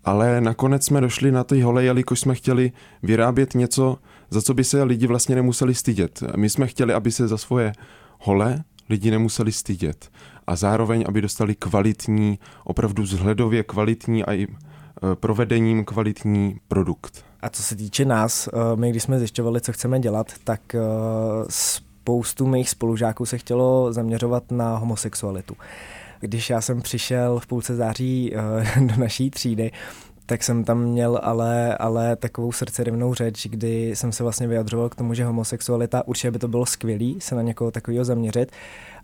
ale 0.05 0.41
nakonec 0.41 0.85
jsme 0.85 1.01
došli 1.01 1.33
na 1.33 1.45
ty 1.45 1.61
hole, 1.61 1.85
jelikož 1.85 2.21
jsme 2.21 2.35
chtěli 2.35 2.73
vyrábět 3.03 3.55
něco, 3.55 3.99
za 4.31 4.43
co 4.43 4.55
by 4.55 4.65
se 4.65 4.83
lidi 4.83 5.07
vlastně 5.07 5.35
nemuseli 5.35 5.75
stydět. 5.75 6.23
My 6.37 6.51
jsme 6.51 6.67
chtěli, 6.67 6.95
aby 6.95 7.13
se 7.13 7.29
za 7.29 7.39
svoje 7.39 7.73
hole 8.19 8.65
lidi 8.89 9.11
nemuseli 9.11 9.53
stydět 9.53 10.11
a 10.47 10.57
zároveň, 10.57 11.05
aby 11.09 11.21
dostali 11.21 11.55
kvalitní, 11.55 12.39
opravdu 12.65 13.03
vzhledově 13.03 13.63
kvalitní 13.63 14.25
a 14.25 14.33
i 14.33 14.43
e, 14.43 14.47
provedením 15.15 15.85
kvalitní 15.85 16.57
produkt. 16.69 17.25
A 17.41 17.49
co 17.49 17.63
se 17.63 17.77
týče 17.77 18.05
nás, 18.05 18.49
e, 18.49 18.77
my 18.77 18.91
když 18.91 19.03
jsme 19.03 19.19
zjišťovali, 19.19 19.61
co 19.61 19.73
chceme 19.73 20.01
dělat, 20.01 20.33
tak 20.45 20.75
e, 20.75 20.79
spoustu 21.49 22.47
mých 22.47 22.71
spolužáků 22.71 23.27
se 23.27 23.39
chtělo 23.39 23.93
zaměřovat 23.93 24.51
na 24.51 24.77
homosexualitu. 24.77 25.57
Když 26.23 26.51
já 26.51 26.61
jsem 26.61 26.83
přišel 26.83 27.39
v 27.39 27.47
půlce 27.47 27.77
září 27.77 28.33
do 28.81 28.97
naší 28.97 29.31
třídy, 29.31 29.71
tak 30.27 30.43
jsem 30.43 30.65
tam 30.65 30.85
měl 30.85 31.21
ale, 31.23 31.77
ale 31.77 32.17
takovou 32.17 32.53
srdcerivnou 32.53 33.15
řeč, 33.15 33.47
kdy 33.47 33.97
jsem 33.97 34.13
se 34.13 34.23
vlastně 34.23 34.47
vyjadřoval 34.47 34.89
k 34.89 34.95
tomu, 34.95 35.15
že 35.15 35.25
homosexualita, 35.25 36.07
určitě 36.07 36.31
by 36.31 36.39
to 36.39 36.49
bylo 36.49 36.67
skvělý 36.67 37.21
se 37.21 37.35
na 37.35 37.43
někoho 37.43 37.71
takového 37.71 38.05
zaměřit, 38.05 38.53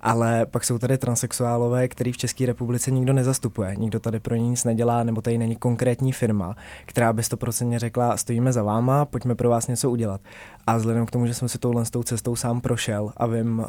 ale 0.00 0.46
pak 0.46 0.64
jsou 0.64 0.78
tady 0.78 0.98
transexuálové, 0.98 1.88
který 1.88 2.12
v 2.12 2.16
České 2.16 2.46
republice 2.46 2.90
nikdo 2.90 3.12
nezastupuje, 3.12 3.76
nikdo 3.76 4.00
tady 4.00 4.20
pro 4.20 4.34
ně 4.34 4.48
nic 4.48 4.64
nedělá, 4.64 5.02
nebo 5.02 5.20
tady 5.20 5.38
není 5.38 5.56
konkrétní 5.56 6.12
firma, 6.12 6.56
která 6.86 7.12
by 7.12 7.22
100% 7.22 7.78
řekla, 7.78 8.16
stojíme 8.16 8.52
za 8.52 8.62
váma, 8.62 9.04
pojďme 9.04 9.34
pro 9.34 9.50
vás 9.50 9.66
něco 9.66 9.90
udělat. 9.90 10.20
A 10.66 10.76
vzhledem 10.76 11.06
k 11.06 11.10
tomu, 11.10 11.26
že 11.26 11.34
jsem 11.34 11.48
si 11.48 11.58
touhle 11.58 11.84
s 11.84 11.90
tou 11.90 12.02
cestou 12.02 12.36
sám 12.36 12.60
prošel 12.60 13.12
a 13.16 13.26
vím, 13.26 13.58
uh, 13.58 13.66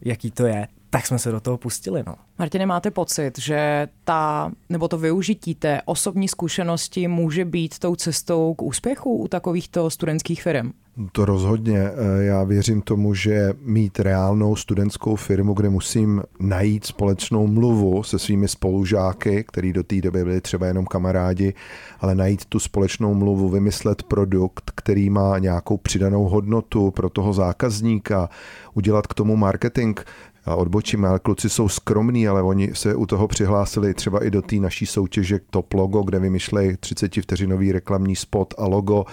jaký 0.00 0.30
to 0.30 0.46
je, 0.46 0.68
tak 0.90 1.06
jsme 1.06 1.18
se 1.18 1.30
do 1.30 1.40
toho 1.40 1.58
pustili. 1.58 2.02
No. 2.06 2.14
Martine, 2.38 2.66
máte 2.66 2.90
pocit, 2.90 3.38
že 3.38 3.88
ta, 4.04 4.50
nebo 4.68 4.88
to 4.88 4.98
využití 4.98 5.54
té 5.54 5.82
osobní 5.84 6.28
zkušenosti 6.28 7.08
může 7.08 7.44
být 7.44 7.78
tou 7.78 7.96
cestou 7.96 8.54
k 8.54 8.62
úspěchu 8.62 9.16
u 9.16 9.28
takovýchto 9.28 9.90
studentských 9.90 10.42
firm? 10.42 10.72
To 11.12 11.24
rozhodně. 11.24 11.78
Eh, 11.78 12.24
já 12.24 12.44
věřím 12.44 12.82
tomu, 12.82 13.14
že 13.14 13.52
mít 13.62 14.00
reálnou 14.00 14.56
studentskou 14.56 15.16
firmu, 15.16 15.54
kde 15.54 15.68
musím 15.68 16.22
najít 16.40 16.84
společnou 16.84 17.46
mluvu 17.46 18.02
se 18.02 18.18
svými 18.18 18.48
spolužáky, 18.48 19.44
který 19.48 19.72
do 19.72 19.82
té 19.82 20.00
doby 20.00 20.24
byli 20.24 20.40
třeba 20.40 20.66
jenom 20.66 20.86
kamarádi, 20.86 21.54
ale 22.00 22.14
najít 22.14 22.44
tu 22.44 22.58
společnou 22.58 23.14
mluvu, 23.14 23.48
vymyslet 23.48 24.02
produkt, 24.02 24.70
který 24.74 25.10
má 25.10 25.38
nějakou 25.38 25.76
přidanou 25.76 26.24
hodnotu 26.24 26.90
pro 26.90 27.10
toho 27.10 27.32
zákazníka, 27.32 28.28
udělat 28.74 29.06
k 29.06 29.14
tomu 29.14 29.36
marketing, 29.36 30.00
a 30.44 30.54
odbočíme, 30.54 31.08
ale 31.08 31.18
kluci 31.18 31.50
jsou 31.50 31.68
skromní, 31.68 32.28
ale 32.28 32.42
oni 32.42 32.70
se 32.74 32.94
u 32.94 33.06
toho 33.06 33.28
přihlásili 33.28 33.94
třeba 33.94 34.24
i 34.24 34.30
do 34.30 34.42
té 34.42 34.56
naší 34.56 34.86
soutěže 34.86 35.40
Top 35.50 35.74
Logo, 35.74 36.02
kde 36.02 36.18
vymýšlejí 36.18 36.76
30 36.76 37.14
vteřinový 37.22 37.72
reklamní 37.72 38.16
spot 38.16 38.54
a 38.58 38.66
logo. 38.66 39.04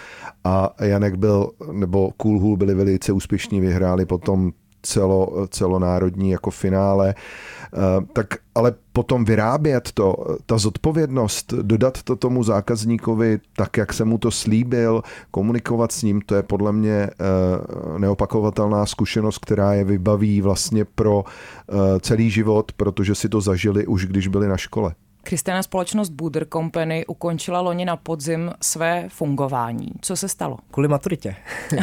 A 0.43 0.73
Janek 0.81 1.15
byl, 1.15 1.51
nebo 1.71 2.11
Cool 2.17 2.57
byli 2.57 2.73
velice 2.73 3.11
úspěšní, 3.11 3.61
vyhráli 3.61 4.05
potom 4.05 4.51
celo, 4.81 5.47
celonárodní 5.49 6.29
jako 6.29 6.51
finále, 6.51 7.15
eh, 7.17 8.05
tak 8.13 8.27
ale 8.55 8.73
potom 8.93 9.25
vyrábět 9.25 9.91
to, 9.93 10.15
ta 10.45 10.57
zodpovědnost, 10.57 11.53
dodat 11.53 12.03
to 12.03 12.15
tomu 12.15 12.43
zákazníkovi 12.43 13.39
tak, 13.55 13.77
jak 13.77 13.93
jsem 13.93 14.07
mu 14.07 14.17
to 14.17 14.31
slíbil, 14.31 15.03
komunikovat 15.31 15.91
s 15.91 16.03
ním, 16.03 16.21
to 16.21 16.35
je 16.35 16.43
podle 16.43 16.73
mě 16.73 16.91
eh, 16.91 17.99
neopakovatelná 17.99 18.85
zkušenost, 18.85 19.37
která 19.37 19.73
je 19.73 19.83
vybaví 19.83 20.41
vlastně 20.41 20.85
pro 20.85 21.23
eh, 21.25 21.99
celý 21.99 22.29
život, 22.29 22.71
protože 22.71 23.15
si 23.15 23.29
to 23.29 23.41
zažili 23.41 23.87
už, 23.87 24.05
když 24.05 24.27
byli 24.27 24.47
na 24.47 24.57
škole. 24.57 24.93
Kristina 25.27 25.63
společnost 25.63 26.09
Buder 26.09 26.47
Company 26.53 27.05
ukončila 27.05 27.61
loni 27.61 27.85
na 27.85 27.95
podzim 27.95 28.51
své 28.61 29.09
fungování. 29.09 29.87
Co 30.01 30.15
se 30.15 30.29
stalo? 30.29 30.57
Kvůli 30.71 30.87
maturitě. 30.87 31.35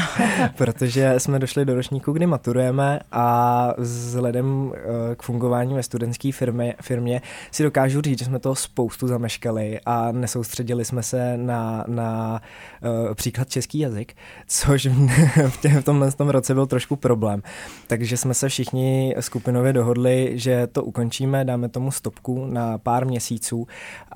Protože 0.56 1.14
jsme 1.18 1.38
došli 1.38 1.64
do 1.64 1.74
ročníku, 1.74 2.12
kdy 2.12 2.26
maturujeme 2.26 3.00
a 3.12 3.68
vzhledem 3.78 4.72
eh, 4.74 5.14
k 5.16 5.22
fungování 5.22 5.74
ve 5.74 5.82
studentské 5.82 6.32
firmě, 6.32 6.74
firmě 6.82 7.22
si 7.50 7.62
dokážu 7.62 8.00
říct, 8.00 8.18
že 8.18 8.24
jsme 8.24 8.38
toho 8.38 8.54
spoustu 8.54 9.08
zameškali 9.08 9.80
a 9.86 10.12
nesoustředili 10.12 10.84
jsme 10.84 11.02
se 11.02 11.36
na, 11.36 11.84
na 11.88 12.40
uh, 12.82 13.14
příklad 13.14 13.48
český 13.48 13.78
jazyk, 13.78 14.14
což 14.46 14.86
v, 15.48 15.56
tě, 15.60 15.68
v 15.68 15.84
tomhle 15.84 16.12
tom 16.12 16.28
roce 16.28 16.54
byl 16.54 16.66
trošku 16.66 16.96
problém. 16.96 17.42
Takže 17.86 18.16
jsme 18.16 18.34
se 18.34 18.48
všichni 18.48 19.14
skupinově 19.20 19.72
dohodli, 19.72 20.32
že 20.34 20.66
to 20.66 20.84
ukončíme, 20.84 21.44
dáme 21.44 21.68
tomu 21.68 21.90
stopku 21.90 22.46
na 22.46 22.78
pár 22.78 23.06
měsíců 23.06 23.33
měsíců 23.34 23.66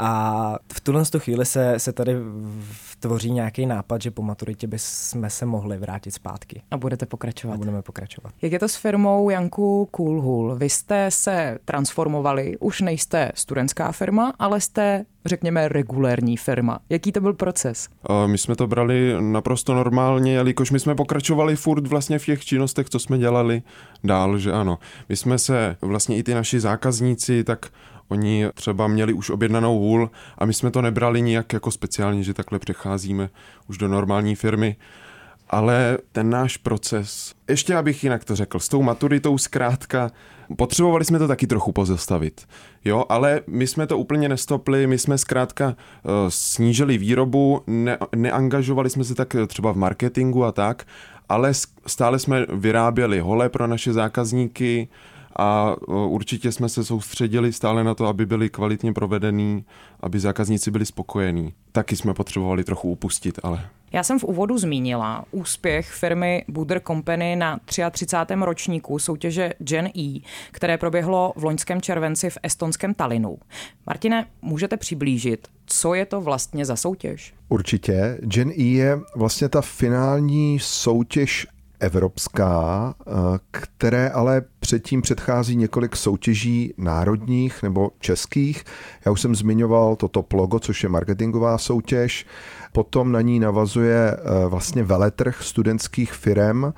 a 0.00 0.54
v 0.72 0.80
tuhle 0.80 1.04
chvíli 1.18 1.46
se, 1.46 1.75
se 1.78 1.92
tady 1.92 2.16
tvoří 3.00 3.30
nějaký 3.30 3.66
nápad, 3.66 4.02
že 4.02 4.10
po 4.10 4.22
maturitě 4.22 4.66
bychom 4.66 5.30
se 5.30 5.46
mohli 5.46 5.78
vrátit 5.78 6.10
zpátky. 6.10 6.62
A 6.70 6.76
budete 6.76 7.06
pokračovat. 7.06 7.54
A 7.54 7.56
budeme 7.56 7.82
pokračovat. 7.82 8.34
Jak 8.42 8.52
je 8.52 8.58
to 8.58 8.68
s 8.68 8.76
firmou 8.76 9.30
Janku 9.30 9.88
Coolhul? 9.96 10.54
Vy 10.54 10.70
jste 10.70 11.10
se 11.10 11.58
transformovali, 11.64 12.56
už 12.58 12.80
nejste 12.80 13.32
studentská 13.34 13.92
firma, 13.92 14.32
ale 14.38 14.60
jste 14.60 15.04
řekněme, 15.25 15.68
regulérní 15.68 16.37
firma. 16.37 16.78
Jaký 16.90 17.12
to 17.12 17.20
byl 17.20 17.32
proces? 17.32 17.88
My 18.26 18.38
jsme 18.38 18.56
to 18.56 18.66
brali 18.66 19.16
naprosto 19.20 19.75
normálně, 19.75 20.32
jelikož 20.32 20.70
my 20.70 20.80
jsme 20.80 20.94
pokračovali 20.94 21.56
furt 21.56 21.87
vlastně 21.87 22.18
v 22.18 22.25
těch 22.25 22.44
činnostech, 22.44 22.90
co 22.90 22.98
jsme 22.98 23.18
dělali 23.18 23.62
dál, 24.04 24.38
že 24.38 24.52
ano. 24.52 24.78
My 25.08 25.16
jsme 25.16 25.38
se, 25.38 25.76
vlastně 25.80 26.16
i 26.16 26.22
ty 26.22 26.34
naši 26.34 26.60
zákazníci, 26.60 27.44
tak 27.44 27.66
Oni 28.08 28.46
třeba 28.54 28.86
měli 28.86 29.12
už 29.12 29.30
objednanou 29.30 29.78
hůl 29.78 30.10
a 30.38 30.44
my 30.44 30.54
jsme 30.54 30.70
to 30.70 30.82
nebrali 30.82 31.22
nijak 31.22 31.52
jako 31.52 31.70
speciálně, 31.70 32.22
že 32.22 32.34
takhle 32.34 32.58
přecházíme 32.58 33.30
už 33.68 33.78
do 33.78 33.88
normální 33.88 34.34
firmy. 34.34 34.76
Ale 35.50 35.98
ten 36.12 36.30
náš 36.30 36.56
proces, 36.56 37.34
ještě 37.48 37.76
abych 37.76 38.04
jinak 38.04 38.24
to 38.24 38.36
řekl, 38.36 38.58
s 38.58 38.68
tou 38.68 38.82
maturitou 38.82 39.38
zkrátka, 39.38 40.10
potřebovali 40.56 41.04
jsme 41.04 41.18
to 41.18 41.28
taky 41.28 41.46
trochu 41.46 41.72
pozastavit. 41.72 42.46
Jo, 42.84 43.04
ale 43.08 43.40
my 43.46 43.66
jsme 43.66 43.86
to 43.86 43.98
úplně 43.98 44.28
nestopli, 44.28 44.86
my 44.86 44.98
jsme 44.98 45.18
zkrátka 45.18 45.66
uh, 45.66 45.74
snížili 46.28 46.98
výrobu, 46.98 47.62
ne, 47.66 47.98
neangažovali 48.16 48.90
jsme 48.90 49.04
se 49.04 49.14
tak 49.14 49.36
třeba 49.46 49.72
v 49.72 49.76
marketingu 49.76 50.44
a 50.44 50.52
tak, 50.52 50.86
ale 51.28 51.52
stále 51.86 52.18
jsme 52.18 52.46
vyráběli 52.52 53.20
hole 53.20 53.48
pro 53.48 53.66
naše 53.66 53.92
zákazníky, 53.92 54.88
a 55.37 55.76
určitě 55.87 56.52
jsme 56.52 56.68
se 56.68 56.85
soustředili 56.85 57.52
stále 57.52 57.85
na 57.85 57.94
to, 57.94 58.06
aby 58.06 58.26
byly 58.26 58.50
kvalitně 58.50 58.92
provedený, 58.92 59.64
aby 60.00 60.20
zákazníci 60.20 60.70
byli 60.70 60.87
spokojení. 60.87 61.54
Taky 61.73 61.97
jsme 61.97 62.14
potřebovali 62.14 62.64
trochu 62.64 62.90
upustit, 62.90 63.38
ale... 63.42 63.68
Já 63.92 64.02
jsem 64.02 64.18
v 64.18 64.25
úvodu 64.25 64.58
zmínila 64.58 65.25
úspěch 65.30 65.90
firmy 65.90 66.44
Buder 66.49 66.80
Company 66.87 67.37
na 67.37 67.61
33. 67.90 68.06
ročníku 68.40 68.99
soutěže 68.99 69.52
Gen 69.58 69.87
E, 69.87 70.20
které 70.50 70.78
proběhlo 70.78 71.32
v 71.37 71.44
loňském 71.44 71.80
červenci 71.80 72.30
v 72.30 72.38
estonském 72.42 72.94
Talinu. 72.94 73.38
Martine, 73.87 74.26
můžete 74.42 74.76
přiblížit, 74.76 75.49
co 75.66 75.94
je 75.94 76.06
to 76.06 76.20
vlastně 76.20 76.64
za 76.64 76.76
soutěž? 76.76 77.35
Určitě. 77.49 78.18
Gen 78.20 78.50
E 78.50 78.62
je 78.62 79.00
vlastně 79.16 79.49
ta 79.49 79.61
finální 79.61 80.58
soutěž 80.61 81.47
evropská, 81.80 82.94
eh, 83.00 83.12
které 83.50 84.11
ale 84.11 84.42
předtím 84.61 85.02
předchází 85.02 85.56
několik 85.56 85.97
soutěží 85.97 86.75
národních 86.78 87.62
nebo 87.62 87.90
českých. 87.99 88.64
Já 89.06 89.12
už 89.12 89.20
jsem 89.20 89.35
zmiňoval 89.35 89.97
toto 89.97 90.25
logo, 90.32 90.58
což 90.58 90.82
je 90.82 90.88
marketingová 90.88 91.58
soutěž. 91.58 92.26
Potom 92.73 93.12
na 93.12 93.20
ní 93.20 93.40
navazuje 93.40 94.16
eh, 94.16 94.47
vlastně 94.49 94.82
veletrh 94.82 95.42
studentských 95.42 96.12
firm, 96.12 96.64
eh, 96.64 96.73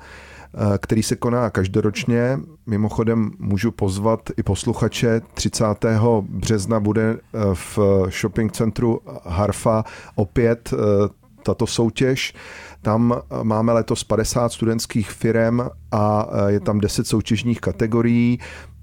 který 0.77 1.03
se 1.03 1.15
koná 1.15 1.49
každoročně. 1.49 2.39
Mimochodem 2.65 3.31
můžu 3.39 3.71
pozvat 3.71 4.29
i 4.37 4.43
posluchače. 4.43 5.21
30. 5.33 5.65
března 6.21 6.79
bude 6.79 7.17
v 7.53 7.79
shopping 8.09 8.51
centru 8.51 9.01
Harfa 9.25 9.83
opět 10.15 10.73
tato 11.43 11.67
soutěž. 11.67 12.33
Tam 12.81 13.13
eh, 13.13 13.43
máme 13.43 13.73
letos 13.73 14.03
50 14.03 14.53
studentských 14.53 15.11
firm 15.11 15.61
a 15.91 16.27
eh, 16.31 16.51
je 16.51 16.59
tam 16.59 16.79
10 16.79 17.07
soutěžních 17.07 17.61
kategorií 17.61 18.39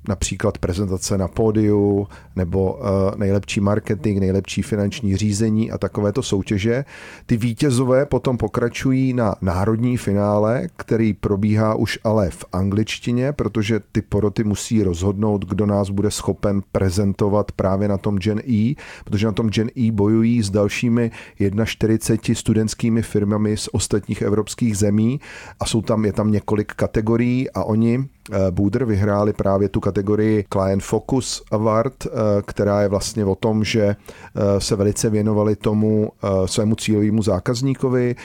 například 0.08 0.58
prezentace 0.58 1.18
na 1.18 1.28
pódiu 1.28 2.08
nebo 2.36 2.78
eh, 2.80 3.16
nejlepší 3.16 3.60
marketing, 3.60 4.20
nejlepší 4.20 4.62
finanční 4.62 5.16
řízení 5.16 5.70
a 5.70 5.78
takovéto 5.78 6.22
soutěže. 6.22 6.84
Ty 7.26 7.36
vítězové 7.36 8.06
potom 8.06 8.36
pokračují 8.36 9.12
na 9.12 9.34
národní 9.40 9.96
finále, 9.96 10.68
který 10.76 11.14
probíhá 11.14 11.74
už 11.74 11.98
ale 12.04 12.30
v 12.30 12.44
angličtině, 12.52 13.32
protože 13.32 13.80
ty 13.92 14.02
poroty 14.02 14.44
musí 14.44 14.82
rozhodnout, 14.82 15.44
kdo 15.44 15.66
nás 15.66 15.90
bude 15.90 16.10
schopen 16.10 16.62
prezentovat 16.72 17.52
právě 17.52 17.88
na 17.88 17.98
tom 17.98 18.18
Gen 18.18 18.40
E, 18.48 18.74
protože 19.04 19.26
na 19.26 19.32
tom 19.32 19.50
Gen 19.50 19.70
E 19.76 19.92
bojují 19.92 20.42
s 20.42 20.50
dalšími 20.50 21.10
41 21.64 22.34
studentskými 22.34 23.02
firmami 23.02 23.56
z 23.56 23.68
ostatních 23.72 24.22
evropských 24.22 24.76
zemí 24.76 25.20
a 25.60 25.66
jsou 25.66 25.82
tam, 25.82 26.04
je 26.04 26.12
tam 26.12 26.32
několik 26.32 26.72
kategorií 26.72 27.50
a 27.50 27.64
oni 27.64 28.08
Budr 28.50 28.84
vyhráli 28.84 29.32
právě 29.32 29.68
tu 29.68 29.80
kategorii 29.80 30.44
Client 30.52 30.82
Focus 30.82 31.42
Award, 31.50 32.06
která 32.46 32.82
je 32.82 32.88
vlastně 32.88 33.24
o 33.24 33.34
tom, 33.34 33.64
že 33.64 33.96
se 34.58 34.76
velice 34.76 35.10
věnovali 35.10 35.56
tomu 35.56 36.10
svému 36.46 36.74
cílovému 36.74 37.22
zákazníkovi, 37.22 38.16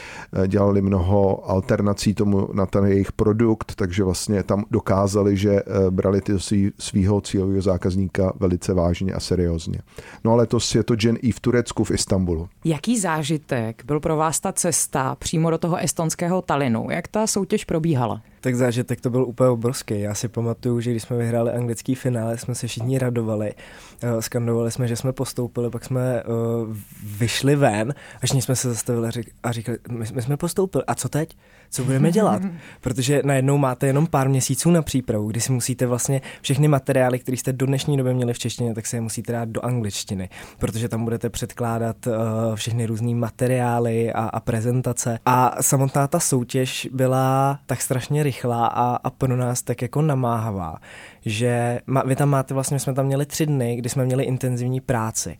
dělali 0.48 0.82
mnoho 0.82 1.50
alternací 1.52 2.14
tomu 2.14 2.50
na 2.54 2.66
ten 2.66 2.86
jejich 2.86 3.12
produkt, 3.12 3.76
takže 3.76 4.04
vlastně 4.04 4.44
tam 4.44 4.66
dokázali, 4.72 5.38
že 5.38 5.62
brali 5.90 6.22
ty 6.22 6.34
svýho 6.80 7.22
cílového 7.22 7.62
zákazníka 7.62 8.34
velice 8.40 8.74
vážně 8.74 9.14
a 9.14 9.20
seriózně. 9.20 9.80
No 10.24 10.32
ale 10.32 10.48
to 10.48 10.58
je 10.76 10.84
to 10.84 10.96
Gen 10.96 11.18
E 11.24 11.32
v 11.32 11.40
Turecku, 11.40 11.84
v 11.84 11.92
Istanbulu. 11.92 12.50
Jaký 12.66 13.00
zážitek 13.00 13.84
byl 13.86 14.00
pro 14.00 14.18
vás 14.18 14.40
ta 14.40 14.52
cesta 14.52 15.16
přímo 15.16 15.50
do 15.50 15.58
toho 15.58 15.78
estonského 15.78 16.42
Talinu? 16.42 16.88
Jak 16.90 17.08
ta 17.08 17.28
soutěž 17.28 17.66
probíhala? 17.66 18.22
Tak 18.44 18.56
zážitek 18.56 19.02
to 19.02 19.10
byl 19.10 19.24
úplně 19.24 19.50
obrovský. 19.50 20.00
Já 20.00 20.14
si 20.16 20.28
pamatuju, 20.28 20.80
že 20.80 20.92
když 20.92 21.04
jsme 21.04 21.18
vyhráli 21.18 21.52
anglický 21.52 21.96
finále, 21.96 22.38
jsme 22.38 22.56
se 22.56 22.68
všichni 22.68 22.98
radovali. 22.98 23.54
Eh, 24.02 24.22
skandovali 24.22 24.72
jsme, 24.72 24.88
že 24.88 24.96
jsme 24.96 25.14
postoupili, 25.14 25.70
pak 25.70 25.86
jsme 25.86 26.24
uh, 26.24 26.78
vyšli 27.04 27.56
ven, 27.56 27.94
až 28.22 28.30
jsme 28.30 28.56
se 28.56 28.70
zastavili 28.70 29.10
a 29.44 29.52
říkali, 29.52 29.78
my, 29.90 30.06
my 30.14 30.22
jsme 30.22 30.38
postoupili, 30.38 30.84
a 30.88 30.96
co 30.96 31.10
teď? 31.10 31.38
Co 31.74 31.84
budeme 31.84 32.12
dělat? 32.12 32.42
Protože 32.82 33.22
najednou 33.26 33.58
máte 33.58 33.88
jenom 33.88 34.08
pár 34.08 34.30
měsíců 34.30 34.72
na 34.72 34.82
přípravu, 34.82 35.28
kdy 35.28 35.42
si 35.42 35.52
musíte 35.52 35.86
vlastně 35.86 36.22
všechny 36.42 36.68
materiály, 36.68 37.20
které 37.20 37.38
jste 37.38 37.54
do 37.54 37.66
dnešní 37.66 37.98
doby 37.98 38.14
měli 38.14 38.34
v 38.34 38.40
češtině, 38.40 38.74
tak 38.74 38.86
se 38.86 38.98
je 38.98 39.02
musíte 39.02 39.34
dát 39.34 39.50
do 39.50 39.66
angličtiny, 39.66 40.30
protože 40.60 40.90
tam 40.90 41.04
budete 41.04 41.30
předkládat 41.30 42.08
uh, 42.08 42.14
všechny 42.56 42.86
různé 42.86 43.16
materiály 43.16 44.14
a, 44.14 44.20
a 44.24 44.40
prezentace. 44.40 45.20
A 45.26 45.56
samotná 45.62 46.08
ta 46.08 46.20
soutěž 46.20 46.88
byla 46.92 47.60
tak 47.66 47.82
strašně 47.82 48.24
rychlá 48.24 48.68
a, 48.68 48.96
a 48.96 49.10
pro 49.10 49.36
nás 49.36 49.62
tak 49.62 49.82
jako 49.82 50.02
namáhavá, 50.02 50.78
že 51.26 51.80
ma, 51.88 52.04
vy 52.04 52.16
tam 52.16 52.30
máte 52.30 52.54
vlastně, 52.54 52.80
jsme 52.80 52.94
tam 52.94 53.06
měli 53.06 53.26
tři 53.26 53.46
dny, 53.46 53.76
kdy 53.76 53.90
jsme 53.90 54.06
měli 54.06 54.24
intenzivní 54.24 54.82
práci. 54.82 55.38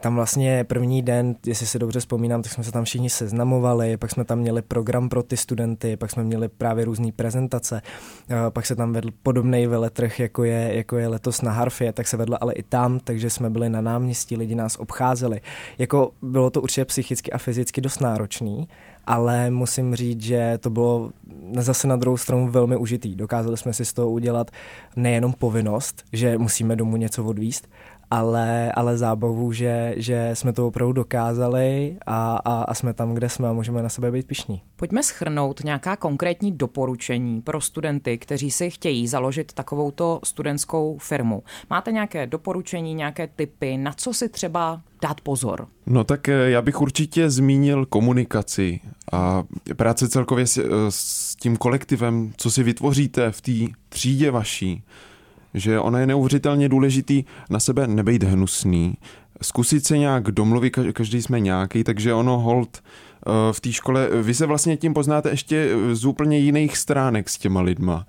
Tam 0.00 0.14
vlastně 0.14 0.64
první 0.64 1.02
den, 1.02 1.36
jestli 1.46 1.66
si 1.66 1.78
dobře 1.78 2.00
vzpomínám, 2.00 2.42
tak 2.42 2.52
jsme 2.52 2.64
se 2.64 2.72
tam 2.72 2.84
všichni 2.84 3.10
seznamovali, 3.10 3.96
pak 3.96 4.10
jsme 4.10 4.24
tam 4.24 4.38
měli 4.38 4.62
program 4.62 5.08
pro 5.08 5.22
ty 5.22 5.36
studenty, 5.36 5.96
pak 5.96 6.10
jsme 6.10 6.24
měli 6.24 6.48
právě 6.48 6.84
různé 6.84 7.12
prezentace, 7.12 7.82
pak 8.50 8.66
se 8.66 8.76
tam 8.76 8.92
vedl 8.92 9.08
podobný 9.22 9.66
veletrh, 9.66 10.20
jako 10.20 10.44
je, 10.44 10.76
jako 10.76 10.96
je 10.96 11.08
letos 11.08 11.42
na 11.42 11.52
Harfě, 11.52 11.92
tak 11.92 12.08
se 12.08 12.16
vedl 12.16 12.36
ale 12.40 12.52
i 12.52 12.62
tam, 12.62 13.00
takže 13.00 13.30
jsme 13.30 13.50
byli 13.50 13.68
na 13.68 13.80
náměstí, 13.80 14.36
lidi 14.36 14.54
nás 14.54 14.76
obcházeli. 14.76 15.40
Jako 15.78 16.10
bylo 16.22 16.50
to 16.50 16.62
určitě 16.62 16.84
psychicky 16.84 17.32
a 17.32 17.38
fyzicky 17.38 17.80
dost 17.80 18.00
náročný, 18.00 18.68
ale 19.06 19.50
musím 19.50 19.94
říct, 19.94 20.22
že 20.22 20.58
to 20.60 20.70
bylo 20.70 21.10
zase 21.58 21.88
na 21.88 21.96
druhou 21.96 22.16
stranu 22.16 22.48
velmi 22.48 22.76
užitý. 22.76 23.16
Dokázali 23.16 23.56
jsme 23.56 23.72
si 23.72 23.84
z 23.84 23.92
toho 23.92 24.10
udělat 24.10 24.50
nejenom 24.96 25.32
povinnost, 25.32 26.04
že 26.12 26.38
musíme 26.38 26.76
domů 26.76 26.96
něco 26.96 27.24
odvíst, 27.24 27.68
ale, 28.10 28.72
ale 28.72 28.98
zábavu, 28.98 29.52
že, 29.52 29.94
že 29.96 30.30
jsme 30.34 30.52
to 30.52 30.66
opravdu 30.66 30.92
dokázali 30.92 31.96
a, 32.06 32.36
a, 32.44 32.62
a 32.62 32.74
jsme 32.74 32.94
tam, 32.94 33.14
kde 33.14 33.28
jsme 33.28 33.48
a 33.48 33.52
můžeme 33.52 33.82
na 33.82 33.88
sebe 33.88 34.10
být 34.10 34.26
pišní. 34.26 34.62
Pojďme 34.76 35.02
schrnout 35.02 35.64
nějaká 35.64 35.96
konkrétní 35.96 36.52
doporučení 36.52 37.42
pro 37.42 37.60
studenty, 37.60 38.18
kteří 38.18 38.50
si 38.50 38.70
chtějí 38.70 39.08
založit 39.08 39.52
takovouto 39.52 40.20
studentskou 40.24 40.98
firmu. 40.98 41.42
Máte 41.70 41.92
nějaké 41.92 42.26
doporučení, 42.26 42.94
nějaké 42.94 43.26
typy, 43.26 43.76
na 43.76 43.92
co 43.92 44.14
si 44.14 44.28
třeba 44.28 44.80
dát 45.02 45.20
pozor? 45.20 45.66
No 45.86 46.04
tak 46.04 46.28
eh, 46.28 46.50
já 46.50 46.62
bych 46.62 46.80
určitě 46.80 47.30
zmínil 47.30 47.86
komunikaci 47.86 48.80
a 49.12 49.44
práce 49.76 50.08
celkově 50.08 50.46
s, 50.46 50.58
eh, 50.58 50.64
s 50.88 51.36
tím 51.36 51.56
kolektivem, 51.56 52.32
co 52.36 52.50
si 52.50 52.62
vytvoříte 52.62 53.30
v 53.30 53.40
té 53.40 53.74
třídě 53.88 54.30
vaší, 54.30 54.82
že 55.54 55.80
ona 55.80 55.98
je 55.98 56.06
neuvěřitelně 56.06 56.68
důležitý 56.68 57.24
na 57.50 57.60
sebe 57.60 57.86
nebejt 57.86 58.22
hnusný, 58.22 58.94
zkusit 59.42 59.86
se 59.86 59.98
nějak 59.98 60.22
domluvit, 60.22 60.78
každý 60.92 61.22
jsme 61.22 61.40
nějaký, 61.40 61.84
takže 61.84 62.14
ono 62.14 62.38
hold 62.38 62.82
eh, 62.82 63.30
v 63.52 63.60
té 63.60 63.72
škole, 63.72 64.08
vy 64.22 64.34
se 64.34 64.46
vlastně 64.46 64.76
tím 64.76 64.94
poznáte 64.94 65.30
ještě 65.30 65.68
z 65.92 66.04
úplně 66.04 66.38
jiných 66.38 66.76
stránek 66.76 67.28
s 67.28 67.38
těma 67.38 67.60
lidma. 67.60 68.06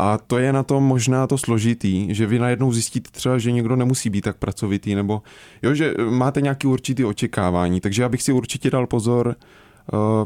A 0.00 0.18
to 0.18 0.38
je 0.38 0.52
na 0.52 0.62
tom 0.62 0.84
možná 0.84 1.26
to 1.26 1.38
složitý, 1.38 2.14
že 2.14 2.26
vy 2.26 2.38
najednou 2.38 2.72
zjistíte 2.72 3.10
třeba, 3.12 3.38
že 3.38 3.52
někdo 3.52 3.76
nemusí 3.76 4.10
být 4.10 4.20
tak 4.20 4.36
pracovitý, 4.36 4.94
nebo 4.94 5.22
jo, 5.62 5.74
že 5.74 5.94
máte 6.10 6.40
nějaký 6.40 6.66
určitý 6.66 7.04
očekávání. 7.04 7.80
Takže 7.80 8.02
já 8.02 8.08
bych 8.08 8.22
si 8.22 8.32
určitě 8.32 8.70
dal 8.70 8.86
pozor 8.86 9.36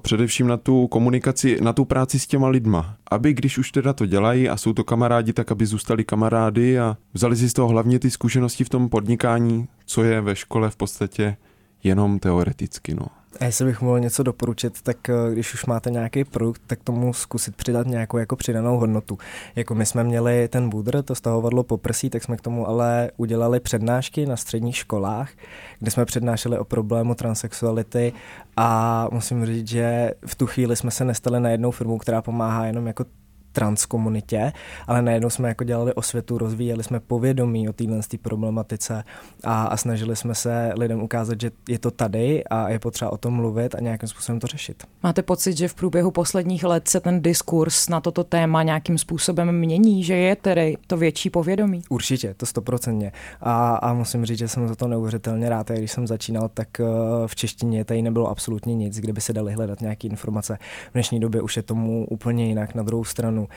především 0.02 0.46
na 0.46 0.56
tu 0.56 0.86
komunikaci, 0.86 1.58
na 1.60 1.72
tu 1.72 1.84
práci 1.84 2.18
s 2.18 2.26
těma 2.26 2.48
lidma. 2.48 2.96
Aby 3.10 3.34
když 3.34 3.58
už 3.58 3.72
teda 3.72 3.92
to 3.92 4.06
dělají 4.06 4.48
a 4.48 4.56
jsou 4.56 4.72
to 4.72 4.84
kamarádi, 4.84 5.32
tak 5.32 5.52
aby 5.52 5.66
zůstali 5.66 6.04
kamarády 6.04 6.78
a 6.78 6.96
vzali 7.14 7.36
si 7.36 7.48
z 7.48 7.52
toho 7.52 7.68
hlavně 7.68 7.98
ty 7.98 8.10
zkušenosti 8.10 8.64
v 8.64 8.68
tom 8.68 8.88
podnikání, 8.88 9.68
co 9.86 10.04
je 10.04 10.20
ve 10.20 10.36
škole 10.36 10.70
v 10.70 10.76
podstatě 10.76 11.36
jenom 11.84 12.18
teoreticky. 12.18 12.94
No. 12.94 13.06
A 13.38 13.44
jestli 13.44 13.64
bych 13.64 13.80
mohl 13.80 14.00
něco 14.00 14.22
doporučit, 14.22 14.82
tak 14.82 15.08
eh, 15.08 15.32
když 15.32 15.54
už 15.54 15.66
máte 15.66 15.90
nějaký 15.90 16.24
produkt, 16.24 16.62
tak 16.66 16.78
tomu 16.84 17.12
zkusit 17.12 17.56
přidat 17.56 17.86
nějakou 17.86 18.18
jako 18.18 18.36
přidanou 18.36 18.78
hodnotu. 18.78 19.18
Jako 19.56 19.74
my 19.74 19.86
jsme 19.86 20.04
měli 20.04 20.48
ten 20.48 20.68
budr, 20.68 21.02
to 21.02 21.14
stahovadlo 21.14 21.62
poprsí, 21.62 22.10
tak 22.10 22.24
jsme 22.24 22.36
k 22.36 22.40
tomu 22.40 22.68
ale 22.68 23.10
udělali 23.16 23.60
přednášky 23.60 24.26
na 24.26 24.36
středních 24.36 24.76
školách, 24.76 25.30
kde 25.78 25.90
jsme 25.90 26.04
přednášeli 26.04 26.58
o 26.58 26.64
problému 26.64 27.14
transexuality 27.14 28.12
a 28.56 29.08
musím 29.12 29.46
říct, 29.46 29.68
že 29.68 30.10
v 30.26 30.34
tu 30.34 30.46
chvíli 30.46 30.76
jsme 30.76 30.90
se 30.90 31.04
nestali 31.04 31.40
na 31.40 31.50
jednou 31.50 31.70
firmu, 31.70 31.98
která 31.98 32.22
pomáhá 32.22 32.66
jenom 32.66 32.86
jako 32.86 33.04
transkomunitě, 33.52 34.52
ale 34.86 35.02
najednou 35.02 35.30
jsme 35.30 35.48
jako 35.48 35.64
dělali 35.64 35.94
osvětu, 35.94 36.38
rozvíjeli 36.38 36.84
jsme 36.84 37.00
povědomí 37.00 37.68
o 37.68 37.72
téhle 37.72 38.00
problematice 38.22 39.04
a, 39.44 39.64
a 39.64 39.76
snažili 39.76 40.16
jsme 40.16 40.34
se 40.34 40.72
lidem 40.76 41.02
ukázat, 41.02 41.40
že 41.40 41.50
je 41.68 41.78
to 41.78 41.90
tady 41.90 42.44
a 42.44 42.68
je 42.68 42.78
potřeba 42.78 43.12
o 43.12 43.16
tom 43.16 43.34
mluvit 43.34 43.74
a 43.74 43.80
nějakým 43.80 44.08
způsobem 44.08 44.40
to 44.40 44.46
řešit. 44.46 44.84
Máte 45.02 45.22
pocit, 45.22 45.56
že 45.56 45.68
v 45.68 45.74
průběhu 45.74 46.10
posledních 46.10 46.64
let 46.64 46.88
se 46.88 47.00
ten 47.00 47.22
diskurs 47.22 47.88
na 47.88 48.00
toto 48.00 48.24
téma 48.24 48.62
nějakým 48.62 48.98
způsobem 48.98 49.52
mění, 49.52 50.04
že 50.04 50.16
je 50.16 50.36
tedy 50.36 50.76
to 50.86 50.96
větší 50.96 51.30
povědomí? 51.30 51.82
Určitě, 51.88 52.34
to 52.34 52.46
stoprocentně. 52.46 53.12
A, 53.40 53.76
a 53.76 53.92
musím 53.92 54.24
říct, 54.24 54.38
že 54.38 54.48
jsem 54.48 54.68
za 54.68 54.74
to 54.74 54.88
neuvěřitelně 54.88 55.48
rád. 55.48 55.70
A 55.70 55.74
když 55.74 55.92
jsem 55.92 56.06
začínal, 56.06 56.50
tak 56.54 56.80
eh, 56.80 56.84
v 57.26 57.34
češtině 57.34 57.84
tady 57.84 58.02
nebylo 58.02 58.28
absolutně 58.28 58.74
nic, 58.74 58.98
kde 58.98 59.12
by 59.12 59.20
se 59.20 59.32
dali 59.32 59.52
hledat 59.52 59.80
nějaké 59.80 60.08
informace. 60.08 60.58
V 60.90 60.92
dnešní 60.92 61.20
době 61.20 61.42
už 61.42 61.56
je 61.56 61.62
tomu 61.62 62.06
úplně 62.10 62.46
jinak. 62.46 62.74
Na 62.74 62.82
druhou 62.82 63.04
stranu 63.04 63.39
stranu 63.40 63.48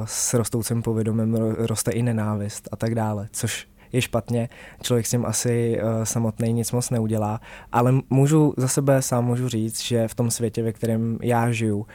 uh, 0.00 0.06
s 0.06 0.34
rostoucím 0.34 0.82
povědomím 0.82 1.34
roste 1.58 1.90
i 1.90 2.02
nenávist 2.02 2.68
a 2.72 2.76
tak 2.76 2.94
dále, 2.94 3.28
což 3.32 3.68
je 3.92 4.02
špatně, 4.02 4.48
člověk 4.82 5.06
s 5.06 5.10
tím 5.10 5.26
asi 5.26 5.80
uh, 5.82 6.04
samotný 6.04 6.52
nic 6.52 6.72
moc 6.72 6.90
neudělá, 6.90 7.40
ale 7.72 7.94
můžu 8.10 8.54
za 8.56 8.68
sebe 8.68 9.02
sám 9.02 9.24
můžu 9.24 9.48
říct, 9.48 9.82
že 9.82 10.08
v 10.08 10.14
tom 10.14 10.30
světě, 10.30 10.62
ve 10.62 10.72
kterém 10.72 11.18
já 11.22 11.52
žiju, 11.52 11.78
uh, 11.78 11.86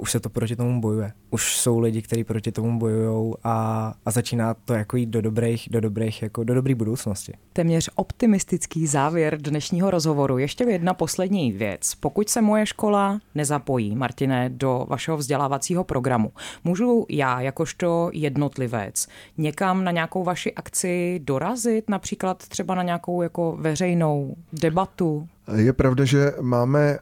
už 0.00 0.10
se 0.10 0.20
to 0.20 0.28
proti 0.28 0.56
tomu 0.56 0.80
bojuje 0.80 1.12
už 1.34 1.56
jsou 1.56 1.78
lidi, 1.78 2.02
kteří 2.02 2.24
proti 2.24 2.52
tomu 2.52 2.78
bojují 2.78 3.34
a, 3.44 3.94
a 4.06 4.10
začíná 4.10 4.54
to 4.54 4.74
jako 4.74 4.96
jít 4.96 5.06
do 5.06 5.20
dobrých, 5.20 5.68
do 5.70 5.80
dobrých, 5.80 6.22
jako 6.22 6.44
do 6.44 6.54
dobré 6.54 6.74
budoucnosti. 6.74 7.32
Téměř 7.52 7.90
optimistický 7.94 8.86
závěr 8.86 9.38
dnešního 9.40 9.90
rozhovoru. 9.90 10.38
Ještě 10.38 10.64
jedna 10.64 10.94
poslední 10.94 11.52
věc. 11.52 11.94
Pokud 11.94 12.28
se 12.28 12.42
moje 12.42 12.66
škola 12.66 13.20
nezapojí, 13.34 13.96
Martine, 13.96 14.50
do 14.50 14.86
vašeho 14.88 15.16
vzdělávacího 15.16 15.84
programu, 15.84 16.32
můžu 16.64 17.06
já, 17.08 17.40
jakožto 17.40 18.10
jednotlivec, 18.12 19.08
někam 19.38 19.84
na 19.84 19.90
nějakou 19.90 20.24
vaši 20.24 20.54
akci 20.54 21.20
dorazit, 21.34 21.90
například 21.90 22.48
třeba 22.48 22.74
na 22.74 22.82
nějakou 22.82 23.22
jako 23.22 23.56
veřejnou 23.60 24.36
debatu? 24.52 25.28
Je 25.52 25.72
pravda, 25.72 26.04
že 26.04 26.32
máme 26.40 26.98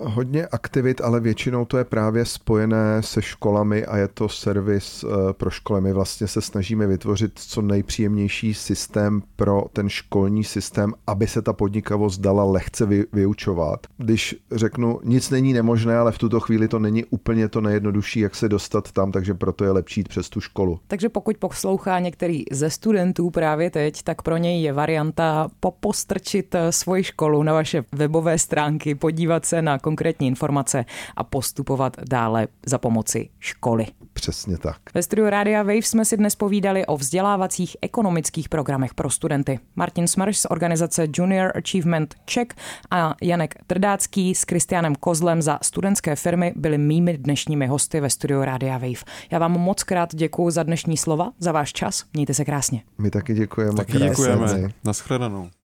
uh, 0.00 0.12
hodně 0.12 0.46
aktivit, 0.46 1.00
ale 1.00 1.20
většinou 1.20 1.64
to 1.64 1.78
je 1.78 1.84
právě 1.84 2.24
spojené 2.24 3.02
se 3.02 3.22
školami 3.22 3.86
a 3.86 3.96
je 3.96 4.08
to 4.08 4.28
servis 4.28 5.04
uh, 5.04 5.32
pro 5.32 5.50
školy. 5.50 5.80
My 5.80 5.92
vlastně 5.92 6.26
se 6.26 6.40
snažíme 6.40 6.86
vytvořit 6.86 7.32
co 7.34 7.62
nejpříjemnější 7.62 8.54
systém 8.54 9.22
pro 9.36 9.64
ten 9.72 9.88
školní 9.88 10.44
systém, 10.44 10.94
aby 11.06 11.26
se 11.26 11.42
ta 11.42 11.52
podnikavost 11.52 12.20
dala 12.20 12.44
lehce 12.44 12.86
vy, 12.86 13.04
vyučovat. 13.12 13.86
Když 13.96 14.36
řeknu, 14.52 15.00
nic 15.04 15.30
není 15.30 15.52
nemožné, 15.52 15.96
ale 15.96 16.12
v 16.12 16.18
tuto 16.18 16.40
chvíli 16.40 16.68
to 16.68 16.78
není 16.78 17.04
úplně 17.04 17.48
to 17.48 17.60
nejjednodušší, 17.60 18.20
jak 18.20 18.34
se 18.34 18.48
dostat 18.48 18.92
tam, 18.92 19.12
takže 19.12 19.34
proto 19.34 19.64
je 19.64 19.70
lepší 19.70 20.00
jít 20.00 20.08
přes 20.08 20.28
tu 20.28 20.40
školu. 20.40 20.80
Takže 20.86 21.08
pokud 21.08 21.36
poslouchá 21.38 21.98
některý 21.98 22.44
ze 22.52 22.70
studentů 22.70 23.30
právě 23.30 23.70
teď, 23.70 24.02
tak 24.02 24.22
pro 24.22 24.36
něj 24.36 24.62
je 24.62 24.72
varianta 24.72 25.48
popostrčit 25.60 26.54
eh, 26.54 26.72
svoji 26.72 27.04
školu 27.04 27.42
na 27.42 27.52
vaše 27.52 27.81
naše 27.82 27.96
webové 27.96 28.38
stránky, 28.38 28.94
podívat 28.94 29.44
se 29.44 29.62
na 29.62 29.78
konkrétní 29.78 30.26
informace 30.26 30.84
a 31.16 31.24
postupovat 31.24 31.96
dále 32.10 32.48
za 32.66 32.78
pomoci 32.78 33.28
školy. 33.38 33.86
Přesně 34.12 34.58
tak. 34.58 34.76
Ve 34.94 35.02
studiu 35.02 35.30
Rádia 35.30 35.62
Wave 35.62 35.76
jsme 35.76 36.04
si 36.04 36.16
dnes 36.16 36.36
povídali 36.36 36.86
o 36.86 36.96
vzdělávacích 36.96 37.76
ekonomických 37.82 38.48
programech 38.48 38.94
pro 38.94 39.10
studenty. 39.10 39.58
Martin 39.76 40.06
Smrš 40.06 40.38
z 40.38 40.46
organizace 40.50 41.06
Junior 41.16 41.52
Achievement 41.56 42.14
Czech 42.24 42.48
a 42.90 43.14
Janek 43.22 43.54
Trdácký 43.66 44.34
s 44.34 44.44
Kristianem 44.44 44.94
Kozlem 44.94 45.42
za 45.42 45.58
studentské 45.62 46.16
firmy 46.16 46.52
byli 46.56 46.78
mými 46.78 47.18
dnešními 47.18 47.66
hosty 47.66 48.00
ve 48.00 48.10
studiu 48.10 48.44
Rádia 48.44 48.78
Wave. 48.78 49.04
Já 49.30 49.38
vám 49.38 49.52
moc 49.52 49.82
krát 49.82 50.14
děkuji 50.14 50.50
za 50.50 50.62
dnešní 50.62 50.96
slova, 50.96 51.32
za 51.38 51.52
váš 51.52 51.72
čas. 51.72 52.04
Mějte 52.14 52.34
se 52.34 52.44
krásně. 52.44 52.82
My 52.98 53.10
taky 53.10 53.34
děkujeme. 53.34 53.76
Taky 53.76 53.98
děkujeme. 53.98 54.72
Naschledanou. 54.84 55.50